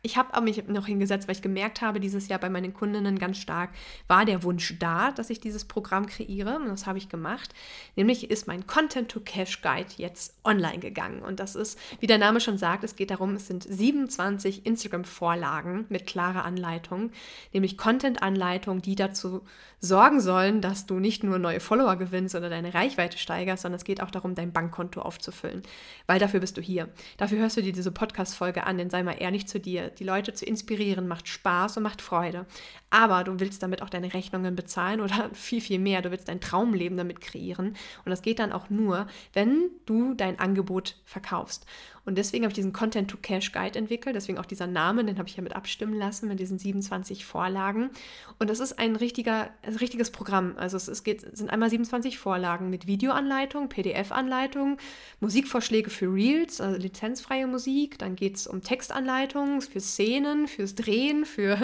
ich 0.02 0.16
habe 0.16 0.40
mich 0.40 0.66
noch 0.68 0.86
hingesetzt, 0.86 1.26
weil 1.26 1.34
ich 1.34 1.42
gemerkt 1.42 1.80
habe, 1.80 2.00
dieses 2.00 2.28
Jahr 2.28 2.38
bei 2.38 2.48
meinen 2.48 2.72
Kundinnen 2.74 3.18
ganz 3.18 3.38
stark 3.38 3.70
war 4.06 4.24
der 4.24 4.42
Wunsch 4.42 4.78
da, 4.78 5.10
dass 5.10 5.30
ich 5.30 5.40
dieses 5.40 5.64
Programm 5.64 6.06
kreiere. 6.06 6.56
Und 6.56 6.66
das 6.68 6.86
habe 6.86 6.98
ich 6.98 7.08
gemacht. 7.08 7.54
Nämlich 7.96 8.30
ist 8.30 8.46
mein 8.46 8.66
Content 8.66 9.10
to 9.10 9.20
Cash 9.20 9.62
Guide 9.62 9.88
jetzt 9.96 10.36
online 10.44 10.78
gegangen. 10.78 11.22
Und 11.22 11.40
das 11.40 11.56
ist, 11.56 11.78
wie 12.00 12.06
der 12.06 12.18
Name 12.18 12.40
schon 12.40 12.58
sagt, 12.58 12.84
es 12.84 12.96
geht 12.96 13.10
darum, 13.10 13.34
es 13.34 13.46
sind 13.46 13.64
27 13.64 14.64
Instagram-Vorlagen 14.64 15.86
mit 15.88 16.06
klarer 16.06 16.44
Anleitung, 16.44 17.10
nämlich 17.52 17.76
Content-Anleitungen, 17.76 18.82
die 18.82 18.94
dazu 18.94 19.42
sorgen 19.86 20.20
sollen, 20.20 20.60
dass 20.60 20.86
du 20.86 20.98
nicht 20.98 21.24
nur 21.24 21.38
neue 21.38 21.60
Follower 21.60 21.96
gewinnst 21.96 22.34
oder 22.34 22.50
deine 22.50 22.74
Reichweite 22.74 23.16
steigerst, 23.16 23.62
sondern 23.62 23.78
es 23.78 23.84
geht 23.84 24.02
auch 24.02 24.10
darum, 24.10 24.34
dein 24.34 24.52
Bankkonto 24.52 25.00
aufzufüllen. 25.00 25.62
Weil 26.06 26.18
dafür 26.18 26.40
bist 26.40 26.56
du 26.56 26.60
hier. 26.60 26.88
Dafür 27.16 27.38
hörst 27.38 27.56
du 27.56 27.62
dir 27.62 27.72
diese 27.72 27.92
Podcast-Folge 27.92 28.64
an, 28.64 28.78
denn 28.78 28.90
sei 28.90 29.02
mal 29.02 29.16
ehrlich 29.18 29.48
zu 29.48 29.58
dir 29.58 29.88
die 29.88 30.04
Leute 30.04 30.34
zu 30.34 30.44
inspirieren, 30.44 31.08
macht 31.08 31.28
Spaß 31.28 31.78
und 31.78 31.84
macht 31.84 32.02
Freude. 32.02 32.46
Aber 32.90 33.24
du 33.24 33.40
willst 33.40 33.62
damit 33.62 33.82
auch 33.82 33.90
deine 33.90 34.12
Rechnungen 34.12 34.54
bezahlen 34.56 35.00
oder 35.00 35.30
viel, 35.32 35.60
viel 35.60 35.78
mehr. 35.78 36.02
Du 36.02 36.10
willst 36.10 36.28
dein 36.28 36.40
Traumleben 36.40 36.98
damit 36.98 37.20
kreieren. 37.20 37.68
Und 38.04 38.10
das 38.10 38.22
geht 38.22 38.38
dann 38.38 38.52
auch 38.52 38.68
nur, 38.70 39.06
wenn 39.32 39.70
du 39.86 40.14
dein 40.14 40.38
Angebot 40.38 40.96
verkaufst. 41.04 41.66
Und 42.06 42.16
deswegen 42.16 42.44
habe 42.44 42.52
ich 42.52 42.54
diesen 42.54 42.72
Content 42.72 43.10
to 43.10 43.16
Cash 43.20 43.50
Guide 43.50 43.76
entwickelt, 43.76 44.14
deswegen 44.14 44.38
auch 44.38 44.46
dieser 44.46 44.68
Name, 44.68 45.04
den 45.04 45.18
habe 45.18 45.28
ich 45.28 45.36
ja 45.36 45.42
mit 45.42 45.56
abstimmen 45.56 45.98
lassen 45.98 46.28
mit 46.28 46.38
diesen 46.38 46.56
27 46.56 47.26
Vorlagen. 47.26 47.90
Und 48.38 48.48
das 48.48 48.60
ist 48.60 48.78
ein 48.78 48.94
richtiger, 48.94 49.50
ein 49.62 49.74
richtiges 49.74 50.12
Programm. 50.12 50.54
Also 50.56 50.76
es, 50.76 50.86
es 50.86 51.02
geht, 51.02 51.36
sind 51.36 51.50
einmal 51.50 51.68
27 51.68 52.16
Vorlagen 52.16 52.70
mit 52.70 52.86
Videoanleitung, 52.86 53.68
PDF-Anleitung, 53.68 54.78
Musikvorschläge 55.18 55.90
für 55.90 56.06
Reels, 56.06 56.60
also 56.60 56.80
lizenzfreie 56.80 57.48
Musik. 57.48 57.98
Dann 57.98 58.14
geht 58.14 58.36
es 58.36 58.46
um 58.46 58.62
Textanleitungen 58.62 59.60
für 59.60 59.80
Szenen, 59.80 60.46
fürs 60.46 60.76
Drehen, 60.76 61.24
für 61.24 61.58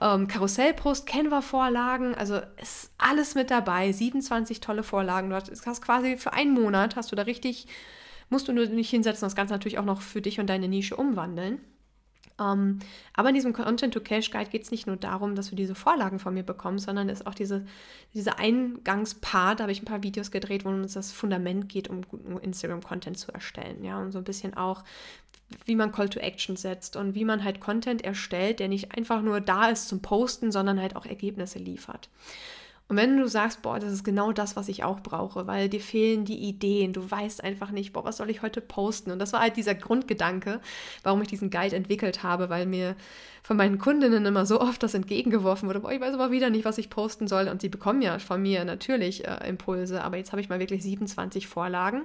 ähm, 0.00 0.26
Karussellpost, 0.26 1.06
Canva-Vorlagen. 1.06 2.16
Also 2.16 2.40
ist 2.60 2.90
alles 2.98 3.36
mit 3.36 3.52
dabei. 3.52 3.92
27 3.92 4.58
tolle 4.58 4.82
Vorlagen. 4.82 5.30
Du 5.30 5.36
hast 5.36 5.82
quasi 5.82 6.16
für 6.16 6.32
einen 6.32 6.54
Monat 6.54 6.96
hast 6.96 7.12
du 7.12 7.16
da 7.16 7.22
richtig 7.22 7.68
musst 8.30 8.48
du 8.48 8.52
nur 8.52 8.66
nicht 8.66 8.90
hinsetzen, 8.90 9.26
das 9.26 9.36
Ganze 9.36 9.54
natürlich 9.54 9.78
auch 9.78 9.84
noch 9.84 10.00
für 10.00 10.20
dich 10.20 10.40
und 10.40 10.48
deine 10.48 10.68
Nische 10.68 10.96
umwandeln. 10.96 11.60
Um, 12.38 12.46
ähm, 12.46 12.78
aber 13.14 13.30
in 13.30 13.34
diesem 13.34 13.54
Content 13.54 13.94
to 13.94 14.00
Cash 14.00 14.30
Guide 14.30 14.50
geht 14.50 14.62
es 14.62 14.70
nicht 14.70 14.86
nur 14.86 14.96
darum, 14.96 15.34
dass 15.34 15.48
du 15.48 15.56
diese 15.56 15.74
Vorlagen 15.74 16.18
von 16.18 16.34
mir 16.34 16.42
bekommst, 16.42 16.84
sondern 16.84 17.08
es 17.08 17.20
ist 17.20 17.26
auch 17.26 17.34
diese, 17.34 17.64
diese 18.12 18.38
Eingangspart, 18.38 19.58
da 19.58 19.62
habe 19.62 19.72
ich 19.72 19.80
ein 19.80 19.86
paar 19.86 20.02
Videos 20.02 20.30
gedreht, 20.30 20.66
wo 20.66 20.68
uns 20.68 20.92
das 20.92 21.12
Fundament 21.12 21.70
geht, 21.70 21.88
um 21.88 22.02
guten 22.02 22.36
Instagram-Content 22.36 23.18
zu 23.18 23.32
erstellen. 23.32 23.82
Ja, 23.82 23.98
und 24.00 24.12
so 24.12 24.18
ein 24.18 24.24
bisschen 24.24 24.52
auch, 24.52 24.84
wie 25.64 25.76
man 25.76 25.92
Call 25.92 26.10
to 26.10 26.20
Action 26.20 26.56
setzt 26.56 26.96
und 26.96 27.14
wie 27.14 27.24
man 27.24 27.42
halt 27.42 27.60
Content 27.60 28.04
erstellt, 28.04 28.60
der 28.60 28.68
nicht 28.68 28.94
einfach 28.94 29.22
nur 29.22 29.40
da 29.40 29.70
ist 29.70 29.88
zum 29.88 30.02
Posten, 30.02 30.52
sondern 30.52 30.78
halt 30.78 30.94
auch 30.94 31.06
Ergebnisse 31.06 31.58
liefert. 31.58 32.10
Und 32.88 32.96
wenn 32.96 33.16
du 33.16 33.26
sagst, 33.26 33.62
boah, 33.62 33.80
das 33.80 33.92
ist 33.92 34.04
genau 34.04 34.30
das, 34.30 34.54
was 34.54 34.68
ich 34.68 34.84
auch 34.84 35.00
brauche, 35.00 35.48
weil 35.48 35.68
dir 35.68 35.80
fehlen 35.80 36.24
die 36.24 36.38
Ideen, 36.38 36.92
du 36.92 37.10
weißt 37.10 37.42
einfach 37.42 37.72
nicht, 37.72 37.92
boah, 37.92 38.04
was 38.04 38.18
soll 38.18 38.30
ich 38.30 38.42
heute 38.42 38.60
posten? 38.60 39.10
Und 39.10 39.18
das 39.18 39.32
war 39.32 39.40
halt 39.40 39.56
dieser 39.56 39.74
Grundgedanke, 39.74 40.60
warum 41.02 41.20
ich 41.20 41.26
diesen 41.26 41.50
Guide 41.50 41.74
entwickelt 41.74 42.22
habe, 42.22 42.48
weil 42.48 42.64
mir 42.64 42.94
von 43.42 43.56
meinen 43.56 43.78
Kundinnen 43.78 44.24
immer 44.24 44.46
so 44.46 44.60
oft 44.60 44.82
das 44.84 44.94
entgegengeworfen 44.94 45.68
wurde, 45.68 45.80
boah, 45.80 45.90
ich 45.90 46.00
weiß 46.00 46.14
aber 46.14 46.30
wieder 46.30 46.48
nicht, 46.48 46.64
was 46.64 46.78
ich 46.78 46.88
posten 46.88 47.26
soll. 47.26 47.48
Und 47.48 47.60
sie 47.60 47.68
bekommen 47.68 48.02
ja 48.02 48.20
von 48.20 48.40
mir 48.40 48.64
natürlich 48.64 49.26
äh, 49.26 49.48
Impulse, 49.48 50.04
aber 50.04 50.16
jetzt 50.16 50.30
habe 50.30 50.40
ich 50.40 50.48
mal 50.48 50.60
wirklich 50.60 50.84
27 50.84 51.48
Vorlagen 51.48 52.02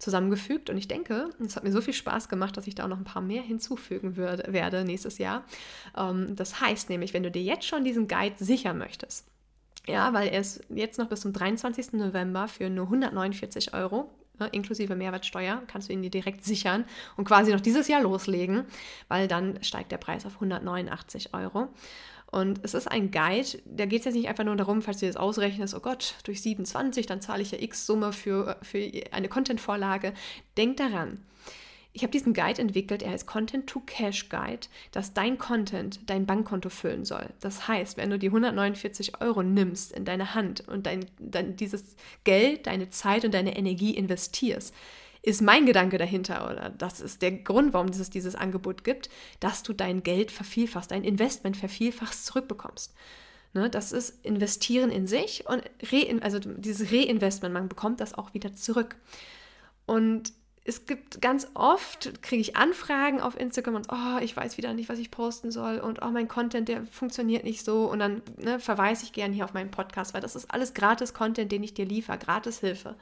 zusammengefügt 0.00 0.70
und 0.70 0.76
ich 0.76 0.88
denke, 0.88 1.30
es 1.44 1.56
hat 1.56 1.64
mir 1.64 1.72
so 1.72 1.80
viel 1.80 1.92
Spaß 1.94 2.28
gemacht, 2.28 2.56
dass 2.56 2.66
ich 2.66 2.74
da 2.74 2.84
auch 2.84 2.88
noch 2.88 2.98
ein 2.98 3.04
paar 3.04 3.22
mehr 3.22 3.42
hinzufügen 3.42 4.16
würde, 4.16 4.52
werde 4.52 4.84
nächstes 4.84 5.18
Jahr. 5.18 5.44
Ähm, 5.96 6.34
das 6.36 6.60
heißt 6.60 6.90
nämlich, 6.90 7.14
wenn 7.14 7.22
du 7.22 7.30
dir 7.30 7.42
jetzt 7.42 7.66
schon 7.66 7.84
diesen 7.84 8.08
Guide 8.08 8.36
sichern 8.38 8.78
möchtest, 8.78 9.26
ja, 9.86 10.12
weil 10.12 10.28
er 10.28 10.40
ist 10.40 10.62
jetzt 10.68 10.98
noch 10.98 11.08
bis 11.08 11.20
zum 11.20 11.32
23. 11.32 11.94
November 11.94 12.48
für 12.48 12.70
nur 12.70 12.86
149 12.86 13.74
Euro 13.74 14.10
ne, 14.40 14.48
inklusive 14.50 14.96
Mehrwertsteuer, 14.96 15.62
kannst 15.68 15.88
du 15.88 15.92
ihn 15.92 16.02
dir 16.02 16.10
direkt 16.10 16.44
sichern 16.44 16.84
und 17.16 17.24
quasi 17.24 17.52
noch 17.52 17.60
dieses 17.60 17.86
Jahr 17.86 18.02
loslegen, 18.02 18.64
weil 19.08 19.28
dann 19.28 19.62
steigt 19.62 19.92
der 19.92 19.98
Preis 19.98 20.26
auf 20.26 20.34
189 20.34 21.34
Euro. 21.34 21.68
Und 22.32 22.60
es 22.62 22.74
ist 22.74 22.86
ein 22.86 23.10
Guide, 23.10 23.58
da 23.64 23.86
geht 23.86 24.00
es 24.00 24.04
jetzt 24.04 24.14
nicht 24.14 24.28
einfach 24.28 24.44
nur 24.44 24.54
darum, 24.54 24.82
falls 24.82 24.98
du 24.98 25.06
jetzt 25.06 25.18
ausrechnest, 25.18 25.74
oh 25.74 25.80
Gott, 25.80 26.14
durch 26.24 26.40
27, 26.42 27.06
dann 27.06 27.20
zahle 27.20 27.42
ich 27.42 27.50
ja 27.50 27.58
x 27.60 27.86
Summe 27.86 28.12
für, 28.12 28.56
für 28.62 28.88
eine 29.10 29.28
Content-Vorlage. 29.28 30.14
Denk 30.56 30.76
daran, 30.76 31.20
ich 31.92 32.02
habe 32.02 32.12
diesen 32.12 32.34
Guide 32.34 32.62
entwickelt, 32.62 33.02
er 33.02 33.10
heißt 33.10 33.26
Content 33.26 33.66
to 33.66 33.80
Cash 33.84 34.28
Guide, 34.28 34.68
dass 34.92 35.12
dein 35.12 35.38
Content 35.38 36.00
dein 36.06 36.24
Bankkonto 36.24 36.68
füllen 36.68 37.04
soll. 37.04 37.26
Das 37.40 37.66
heißt, 37.66 37.96
wenn 37.96 38.10
du 38.10 38.18
die 38.18 38.28
149 38.28 39.20
Euro 39.20 39.42
nimmst 39.42 39.92
in 39.92 40.04
deine 40.04 40.34
Hand 40.34 40.68
und 40.68 40.86
dein, 40.86 41.06
dein, 41.18 41.56
dieses 41.56 41.96
Geld, 42.24 42.66
deine 42.66 42.90
Zeit 42.90 43.24
und 43.24 43.34
deine 43.34 43.56
Energie 43.56 43.94
investierst, 43.96 44.74
ist 45.22 45.42
mein 45.42 45.66
Gedanke 45.66 45.98
dahinter 45.98 46.50
oder 46.50 46.70
das 46.70 47.00
ist 47.00 47.22
der 47.22 47.32
Grund, 47.32 47.74
warum 47.74 47.88
es 47.88 48.10
dieses 48.10 48.34
Angebot 48.34 48.84
gibt, 48.84 49.10
dass 49.40 49.62
du 49.62 49.72
dein 49.72 50.02
Geld 50.02 50.30
vervielfachst, 50.30 50.92
dein 50.92 51.04
Investment 51.04 51.56
vervielfachst 51.56 52.24
zurückbekommst. 52.26 52.94
Ne, 53.52 53.68
das 53.68 53.90
ist 53.90 54.24
Investieren 54.24 54.90
in 54.90 55.08
sich 55.08 55.44
und 55.48 55.62
Re 55.90 56.20
also 56.22 56.38
dieses 56.38 56.92
Reinvestment, 56.92 57.52
man 57.52 57.68
bekommt 57.68 58.00
das 58.00 58.14
auch 58.14 58.32
wieder 58.32 58.54
zurück. 58.54 58.94
Und 59.86 60.32
es 60.64 60.84
gibt 60.84 61.22
ganz 61.22 61.48
oft, 61.54 62.22
kriege 62.22 62.40
ich 62.40 62.56
Anfragen 62.56 63.20
auf 63.20 63.38
Instagram 63.38 63.76
und 63.76 63.88
oh, 63.90 64.18
ich 64.20 64.36
weiß 64.36 64.58
wieder 64.58 64.74
nicht, 64.74 64.88
was 64.88 64.98
ich 64.98 65.10
posten 65.10 65.50
soll 65.50 65.78
und 65.78 66.02
oh, 66.02 66.10
mein 66.10 66.28
Content, 66.28 66.68
der 66.68 66.84
funktioniert 66.86 67.44
nicht 67.44 67.64
so 67.64 67.90
und 67.90 67.98
dann 67.98 68.22
ne, 68.36 68.60
verweise 68.60 69.04
ich 69.04 69.12
gerne 69.12 69.34
hier 69.34 69.44
auf 69.44 69.54
meinen 69.54 69.70
Podcast, 69.70 70.12
weil 70.12 70.20
das 70.20 70.36
ist 70.36 70.52
alles 70.52 70.74
gratis 70.74 71.14
Content, 71.14 71.50
den 71.50 71.62
ich 71.62 71.74
dir 71.74 71.86
liefere, 71.86 72.18
gratis 72.18 72.60
Hilfe. 72.60 72.96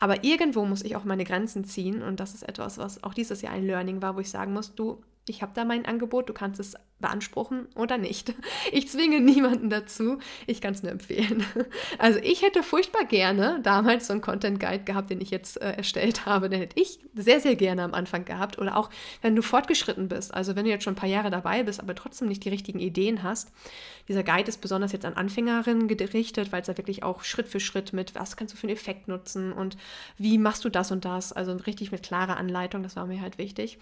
Aber 0.00 0.24
irgendwo 0.24 0.64
muss 0.64 0.82
ich 0.82 0.96
auch 0.96 1.04
meine 1.04 1.24
Grenzen 1.24 1.64
ziehen 1.64 2.02
und 2.02 2.18
das 2.18 2.34
ist 2.34 2.42
etwas, 2.42 2.78
was 2.78 3.04
auch 3.04 3.14
dieses 3.14 3.42
Jahr 3.42 3.52
ein 3.52 3.66
Learning 3.66 4.02
war, 4.02 4.16
wo 4.16 4.20
ich 4.20 4.30
sagen 4.30 4.52
muss, 4.52 4.74
du, 4.74 5.02
ich 5.28 5.42
habe 5.42 5.52
da 5.54 5.64
mein 5.64 5.86
Angebot, 5.86 6.28
du 6.28 6.32
kannst 6.32 6.58
es 6.58 6.74
beanspruchen 7.00 7.66
oder 7.74 7.98
nicht. 7.98 8.34
Ich 8.72 8.88
zwinge 8.88 9.20
niemanden 9.20 9.70
dazu, 9.70 10.18
ich 10.46 10.60
kann 10.60 10.74
es 10.74 10.82
nur 10.82 10.92
empfehlen. 10.92 11.44
Also 11.98 12.18
ich 12.20 12.42
hätte 12.42 12.62
furchtbar 12.62 13.04
gerne 13.04 13.60
damals 13.62 14.06
so 14.06 14.12
einen 14.12 14.22
Content 14.22 14.60
Guide 14.60 14.84
gehabt, 14.84 15.10
den 15.10 15.20
ich 15.20 15.30
jetzt 15.30 15.60
äh, 15.60 15.72
erstellt 15.72 16.26
habe, 16.26 16.48
den 16.48 16.60
hätte 16.60 16.80
ich 16.80 16.98
sehr, 17.14 17.40
sehr 17.40 17.56
gerne 17.56 17.82
am 17.82 17.94
Anfang 17.94 18.24
gehabt. 18.24 18.58
Oder 18.58 18.76
auch, 18.76 18.90
wenn 19.22 19.36
du 19.36 19.42
fortgeschritten 19.42 20.08
bist, 20.08 20.32
also 20.32 20.56
wenn 20.56 20.64
du 20.64 20.70
jetzt 20.70 20.84
schon 20.84 20.94
ein 20.94 20.96
paar 20.96 21.08
Jahre 21.08 21.30
dabei 21.30 21.62
bist, 21.62 21.80
aber 21.80 21.94
trotzdem 21.94 22.28
nicht 22.28 22.44
die 22.44 22.48
richtigen 22.48 22.78
Ideen 22.78 23.22
hast. 23.22 23.52
Dieser 24.08 24.22
Guide 24.22 24.48
ist 24.48 24.60
besonders 24.60 24.92
jetzt 24.92 25.04
an 25.04 25.14
Anfängerinnen 25.14 25.88
gerichtet, 25.88 26.52
weil 26.52 26.62
es 26.62 26.66
da 26.66 26.76
wirklich 26.76 27.02
auch 27.02 27.22
Schritt 27.22 27.48
für 27.48 27.60
Schritt 27.60 27.92
mit, 27.92 28.14
was 28.14 28.36
kannst 28.36 28.54
du 28.54 28.58
für 28.58 28.66
einen 28.66 28.76
Effekt 28.76 29.08
nutzen 29.08 29.52
und 29.52 29.76
wie 30.18 30.38
machst 30.38 30.64
du 30.64 30.68
das 30.68 30.90
und 30.90 31.04
das, 31.04 31.32
also 31.32 31.52
richtig 31.52 31.92
mit 31.92 32.02
klarer 32.02 32.36
Anleitung, 32.36 32.82
das 32.82 32.96
war 32.96 33.06
mir 33.06 33.20
halt 33.20 33.38
wichtig. 33.38 33.78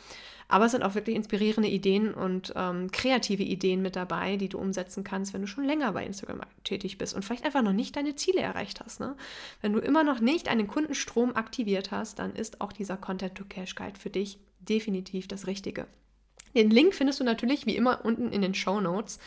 Aber 0.48 0.64
es 0.64 0.72
sind 0.72 0.82
auch 0.82 0.94
wirklich 0.94 1.14
inspirierende 1.14 1.68
Ideen 1.68 2.14
und 2.14 2.52
ähm, 2.56 2.90
kreative 2.90 3.07
Ideen 3.16 3.82
mit 3.82 3.96
dabei, 3.96 4.36
die 4.36 4.48
du 4.48 4.58
umsetzen 4.58 5.04
kannst, 5.04 5.32
wenn 5.32 5.40
du 5.40 5.46
schon 5.46 5.64
länger 5.64 5.92
bei 5.92 6.04
Instagram 6.04 6.40
tätig 6.64 6.98
bist 6.98 7.14
und 7.14 7.24
vielleicht 7.24 7.44
einfach 7.44 7.62
noch 7.62 7.72
nicht 7.72 7.96
deine 7.96 8.14
Ziele 8.16 8.40
erreicht 8.40 8.80
hast. 8.80 9.00
Ne? 9.00 9.16
Wenn 9.60 9.72
du 9.72 9.80
immer 9.80 10.04
noch 10.04 10.20
nicht 10.20 10.48
einen 10.48 10.66
Kundenstrom 10.66 11.34
aktiviert 11.34 11.90
hast, 11.90 12.18
dann 12.18 12.34
ist 12.34 12.60
auch 12.60 12.72
dieser 12.72 12.96
Content-to-Cash-Guide 12.96 13.98
für 13.98 14.10
dich 14.10 14.38
definitiv 14.60 15.28
das 15.28 15.46
Richtige. 15.46 15.86
Den 16.54 16.70
Link 16.70 16.94
findest 16.94 17.20
du 17.20 17.24
natürlich 17.24 17.66
wie 17.66 17.76
immer 17.76 18.04
unten 18.04 18.32
in 18.32 18.42
den 18.42 18.54
Show 18.54 18.80
Notes. 18.80 19.18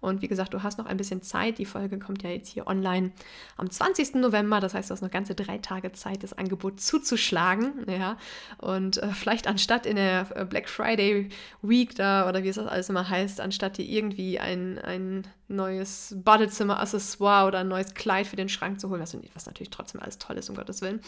Und 0.00 0.22
wie 0.22 0.28
gesagt, 0.28 0.54
du 0.54 0.62
hast 0.62 0.78
noch 0.78 0.86
ein 0.86 0.96
bisschen 0.96 1.22
Zeit. 1.22 1.58
Die 1.58 1.64
Folge 1.64 1.98
kommt 1.98 2.22
ja 2.22 2.30
jetzt 2.30 2.48
hier 2.48 2.66
online 2.66 3.12
am 3.56 3.70
20. 3.70 4.16
November. 4.16 4.60
Das 4.60 4.74
heißt, 4.74 4.90
du 4.90 4.92
hast 4.94 5.02
noch 5.02 5.10
ganze 5.10 5.34
drei 5.34 5.58
Tage 5.58 5.92
Zeit, 5.92 6.22
das 6.22 6.32
Angebot 6.32 6.80
zuzuschlagen. 6.80 7.86
Ja? 7.88 8.16
Und 8.58 8.98
äh, 8.98 9.08
vielleicht 9.08 9.46
anstatt 9.46 9.86
in 9.86 9.96
der 9.96 10.26
äh, 10.34 10.44
Black 10.44 10.68
Friday 10.68 11.28
Week 11.62 11.94
da 11.94 12.28
oder 12.28 12.42
wie 12.42 12.48
es 12.48 12.56
das 12.56 12.66
alles 12.66 12.88
immer 12.88 13.08
heißt, 13.08 13.40
anstatt 13.40 13.78
dir 13.78 13.86
irgendwie 13.86 14.38
ein, 14.38 14.78
ein 14.78 15.26
neues 15.48 16.14
Badezimmer-Accessoire 16.24 17.46
oder 17.46 17.60
ein 17.60 17.68
neues 17.68 17.94
Kleid 17.94 18.26
für 18.26 18.36
den 18.36 18.48
Schrank 18.48 18.80
zu 18.80 18.90
holen, 18.90 19.00
was, 19.00 19.16
was 19.34 19.46
natürlich 19.46 19.70
trotzdem 19.70 20.00
alles 20.00 20.18
toll 20.18 20.36
ist, 20.36 20.50
um 20.50 20.56
Gottes 20.56 20.82
Willen, 20.82 21.00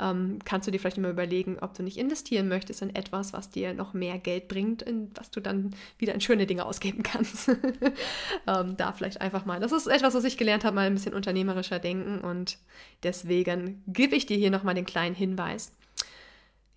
ähm, 0.00 0.38
kannst 0.44 0.66
du 0.66 0.72
dir 0.72 0.78
vielleicht 0.80 0.98
immer 0.98 1.10
überlegen, 1.10 1.58
ob 1.60 1.74
du 1.74 1.82
nicht 1.82 1.96
investieren 1.96 2.48
möchtest 2.48 2.82
in 2.82 2.94
etwas, 2.94 3.32
was 3.32 3.50
dir 3.50 3.72
noch 3.74 3.94
mehr 3.94 4.18
Geld 4.18 4.48
bringt, 4.48 4.82
in, 4.82 5.10
was 5.14 5.30
du 5.30 5.40
dann 5.40 5.74
wieder 5.98 6.14
in 6.14 6.20
schöne 6.20 6.46
Dinge 6.46 6.64
ausgeben 6.64 7.02
kannst. 7.02 7.50
ähm, 8.46 8.76
da 8.76 8.92
vielleicht 8.92 9.20
einfach 9.20 9.44
mal. 9.44 9.60
Das 9.60 9.72
ist 9.72 9.86
etwas, 9.86 10.14
was 10.14 10.24
ich 10.24 10.36
gelernt 10.36 10.64
habe, 10.64 10.74
mal 10.74 10.86
ein 10.86 10.94
bisschen 10.94 11.14
unternehmerischer 11.14 11.78
denken 11.78 12.20
und 12.20 12.58
deswegen 13.02 13.82
gebe 13.86 14.16
ich 14.16 14.26
dir 14.26 14.36
hier 14.36 14.50
nochmal 14.50 14.74
den 14.74 14.86
kleinen 14.86 15.14
Hinweis. 15.14 15.72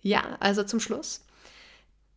Ja, 0.00 0.36
also 0.40 0.62
zum 0.62 0.80
Schluss. 0.80 1.24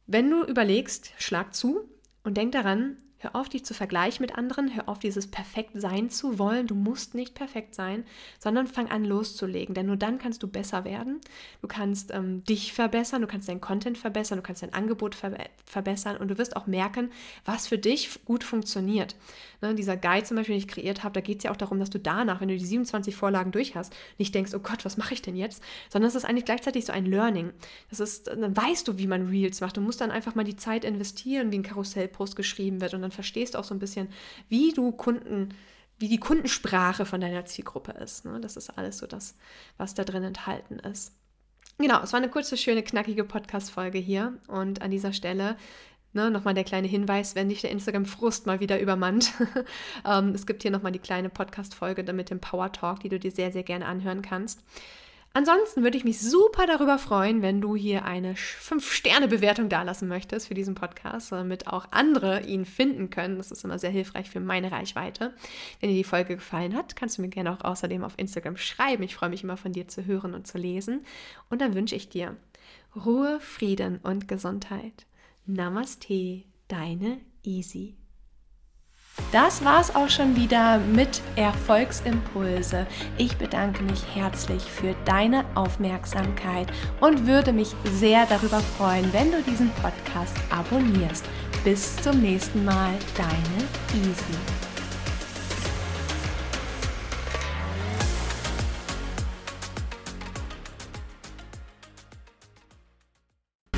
Wenn 0.07 0.29
du 0.29 0.43
überlegst, 0.43 1.11
schlag 1.17 1.55
zu 1.55 1.89
und 2.23 2.35
denk 2.35 2.51
daran, 2.51 2.97
Hör 3.21 3.35
auf, 3.35 3.49
dich 3.49 3.63
zu 3.63 3.75
vergleichen 3.75 4.23
mit 4.23 4.35
anderen. 4.35 4.73
Hör 4.73 4.89
auf, 4.89 4.97
dieses 4.97 5.27
perfekt 5.27 5.73
sein 5.75 6.09
zu 6.09 6.39
wollen. 6.39 6.65
Du 6.65 6.73
musst 6.73 7.13
nicht 7.13 7.35
perfekt 7.35 7.75
sein, 7.75 8.03
sondern 8.39 8.65
fang 8.65 8.89
an 8.89 9.05
loszulegen. 9.05 9.75
Denn 9.75 9.85
nur 9.85 9.95
dann 9.95 10.17
kannst 10.17 10.41
du 10.41 10.47
besser 10.47 10.85
werden. 10.85 11.21
Du 11.61 11.67
kannst 11.67 12.09
ähm, 12.11 12.43
dich 12.45 12.73
verbessern, 12.73 13.21
du 13.21 13.27
kannst 13.27 13.47
deinen 13.47 13.61
Content 13.61 13.99
verbessern, 13.99 14.39
du 14.39 14.41
kannst 14.41 14.63
dein 14.63 14.73
Angebot 14.73 15.13
ver 15.13 15.37
verbessern 15.65 16.17
und 16.17 16.29
du 16.29 16.37
wirst 16.39 16.55
auch 16.55 16.65
merken, 16.65 17.11
was 17.45 17.67
für 17.67 17.77
dich 17.77 18.25
gut 18.25 18.43
funktioniert. 18.43 19.15
Ne, 19.61 19.75
dieser 19.75 19.95
Guide 19.95 20.23
zum 20.23 20.37
Beispiel, 20.37 20.55
den 20.55 20.59
ich 20.59 20.67
kreiert 20.67 21.03
habe, 21.03 21.13
da 21.13 21.21
geht 21.21 21.37
es 21.37 21.43
ja 21.43 21.51
auch 21.51 21.57
darum, 21.57 21.79
dass 21.79 21.91
du 21.91 21.99
danach, 21.99 22.41
wenn 22.41 22.47
du 22.47 22.57
die 22.57 22.65
27 22.65 23.15
Vorlagen 23.15 23.51
durch 23.51 23.75
hast, 23.75 23.93
nicht 24.17 24.33
denkst, 24.33 24.53
oh 24.55 24.59
Gott, 24.59 24.83
was 24.83 24.97
mache 24.97 25.13
ich 25.13 25.21
denn 25.21 25.35
jetzt? 25.35 25.61
Sondern 25.89 26.09
es 26.09 26.15
ist 26.15 26.25
eigentlich 26.25 26.45
gleichzeitig 26.45 26.85
so 26.85 26.93
ein 26.93 27.05
Learning. 27.05 27.51
Das 27.91 27.99
ist, 27.99 28.27
dann 28.27 28.57
weißt 28.57 28.87
du, 28.87 28.97
wie 28.97 29.05
man 29.05 29.27
Reels 29.27 29.61
macht. 29.61 29.77
Du 29.77 29.81
musst 29.81 30.01
dann 30.01 30.09
einfach 30.09 30.33
mal 30.33 30.43
die 30.43 30.55
Zeit 30.55 30.83
investieren, 30.83 31.51
wie 31.51 31.59
ein 31.59 31.63
Karussellpost 31.63 32.35
geschrieben 32.35 32.81
wird 32.81 32.95
und 32.95 33.03
dann 33.03 33.10
dann 33.11 33.15
verstehst 33.15 33.55
auch 33.55 33.63
so 33.63 33.75
ein 33.75 33.79
bisschen, 33.79 34.09
wie 34.49 34.71
du 34.71 34.91
Kunden, 34.91 35.53
wie 35.99 36.07
die 36.07 36.19
Kundensprache 36.19 37.05
von 37.05 37.21
deiner 37.21 37.45
Zielgruppe 37.45 37.91
ist. 37.91 38.25
Ne? 38.25 38.39
Das 38.41 38.57
ist 38.57 38.69
alles 38.71 38.97
so 38.97 39.07
das, 39.07 39.35
was 39.77 39.93
da 39.93 40.03
drin 40.03 40.23
enthalten 40.23 40.79
ist. 40.79 41.13
Genau, 41.77 42.01
es 42.01 42.13
war 42.13 42.19
eine 42.19 42.29
kurze, 42.29 42.57
schöne, 42.57 42.83
knackige 42.83 43.23
Podcast-Folge 43.23 43.99
hier. 43.99 44.37
Und 44.47 44.81
an 44.81 44.91
dieser 44.91 45.13
Stelle 45.13 45.57
Ne, 46.13 46.29
nochmal 46.29 46.53
der 46.53 46.65
kleine 46.65 46.89
Hinweis, 46.89 47.35
wenn 47.35 47.47
dich 47.47 47.61
der 47.61 47.71
Instagram-Frust 47.71 48.45
mal 48.45 48.59
wieder 48.59 48.81
übermannt. 48.81 49.31
ähm, 50.05 50.33
es 50.35 50.45
gibt 50.45 50.61
hier 50.61 50.69
nochmal 50.69 50.91
die 50.91 50.99
kleine 50.99 51.29
Podcast-Folge 51.29 52.11
mit 52.11 52.29
dem 52.29 52.41
Power 52.41 52.69
Talk, 52.73 52.99
die 52.99 53.07
du 53.07 53.17
dir 53.17 53.31
sehr, 53.31 53.53
sehr 53.53 53.63
gerne 53.63 53.85
anhören 53.85 54.21
kannst. 54.21 54.61
Ansonsten 55.33 55.83
würde 55.83 55.97
ich 55.97 56.03
mich 56.03 56.19
super 56.19 56.67
darüber 56.67 56.97
freuen, 56.97 57.41
wenn 57.41 57.61
du 57.61 57.75
hier 57.75 58.03
eine 58.03 58.33
5-Sterne-Bewertung 58.33 59.69
dalassen 59.69 60.09
möchtest 60.09 60.49
für 60.49 60.53
diesen 60.53 60.75
Podcast, 60.75 61.31
damit 61.31 61.67
auch 61.67 61.85
andere 61.91 62.41
ihn 62.41 62.65
finden 62.65 63.09
können. 63.09 63.37
Das 63.37 63.49
ist 63.49 63.63
immer 63.63 63.79
sehr 63.79 63.91
hilfreich 63.91 64.29
für 64.29 64.41
meine 64.41 64.73
Reichweite. 64.73 65.33
Wenn 65.79 65.89
dir 65.89 65.95
die 65.95 66.03
Folge 66.03 66.35
gefallen 66.35 66.75
hat, 66.75 66.97
kannst 66.97 67.17
du 67.17 67.21
mir 67.21 67.29
gerne 67.29 67.53
auch 67.53 67.63
außerdem 67.63 68.03
auf 68.03 68.15
Instagram 68.17 68.57
schreiben. 68.57 69.03
Ich 69.03 69.15
freue 69.15 69.29
mich 69.29 69.43
immer 69.43 69.55
von 69.55 69.71
dir 69.71 69.87
zu 69.87 70.05
hören 70.05 70.33
und 70.33 70.47
zu 70.47 70.57
lesen. 70.57 71.05
Und 71.49 71.61
dann 71.61 71.75
wünsche 71.75 71.95
ich 71.95 72.09
dir 72.09 72.35
Ruhe, 72.93 73.39
Frieden 73.39 73.99
und 74.03 74.27
Gesundheit. 74.27 75.05
Namaste, 75.45 76.43
deine 76.67 77.19
Easy. 77.43 78.00
Das 79.31 79.63
war's 79.63 79.95
auch 79.95 80.09
schon 80.09 80.35
wieder 80.35 80.77
mit 80.77 81.21
Erfolgsimpulse. 81.35 82.85
Ich 83.17 83.37
bedanke 83.37 83.83
mich 83.83 84.03
herzlich 84.13 84.63
für 84.63 84.93
deine 85.05 85.45
Aufmerksamkeit 85.55 86.67
und 86.99 87.27
würde 87.27 87.53
mich 87.53 87.69
sehr 87.85 88.25
darüber 88.25 88.59
freuen, 88.59 89.11
wenn 89.13 89.31
du 89.31 89.41
diesen 89.43 89.69
Podcast 89.81 90.35
abonnierst. 90.49 91.25
Bis 91.63 91.95
zum 91.97 92.19
nächsten 92.21 92.65
Mal, 92.65 92.93
deine 93.15 94.03
Easy. 94.03 94.70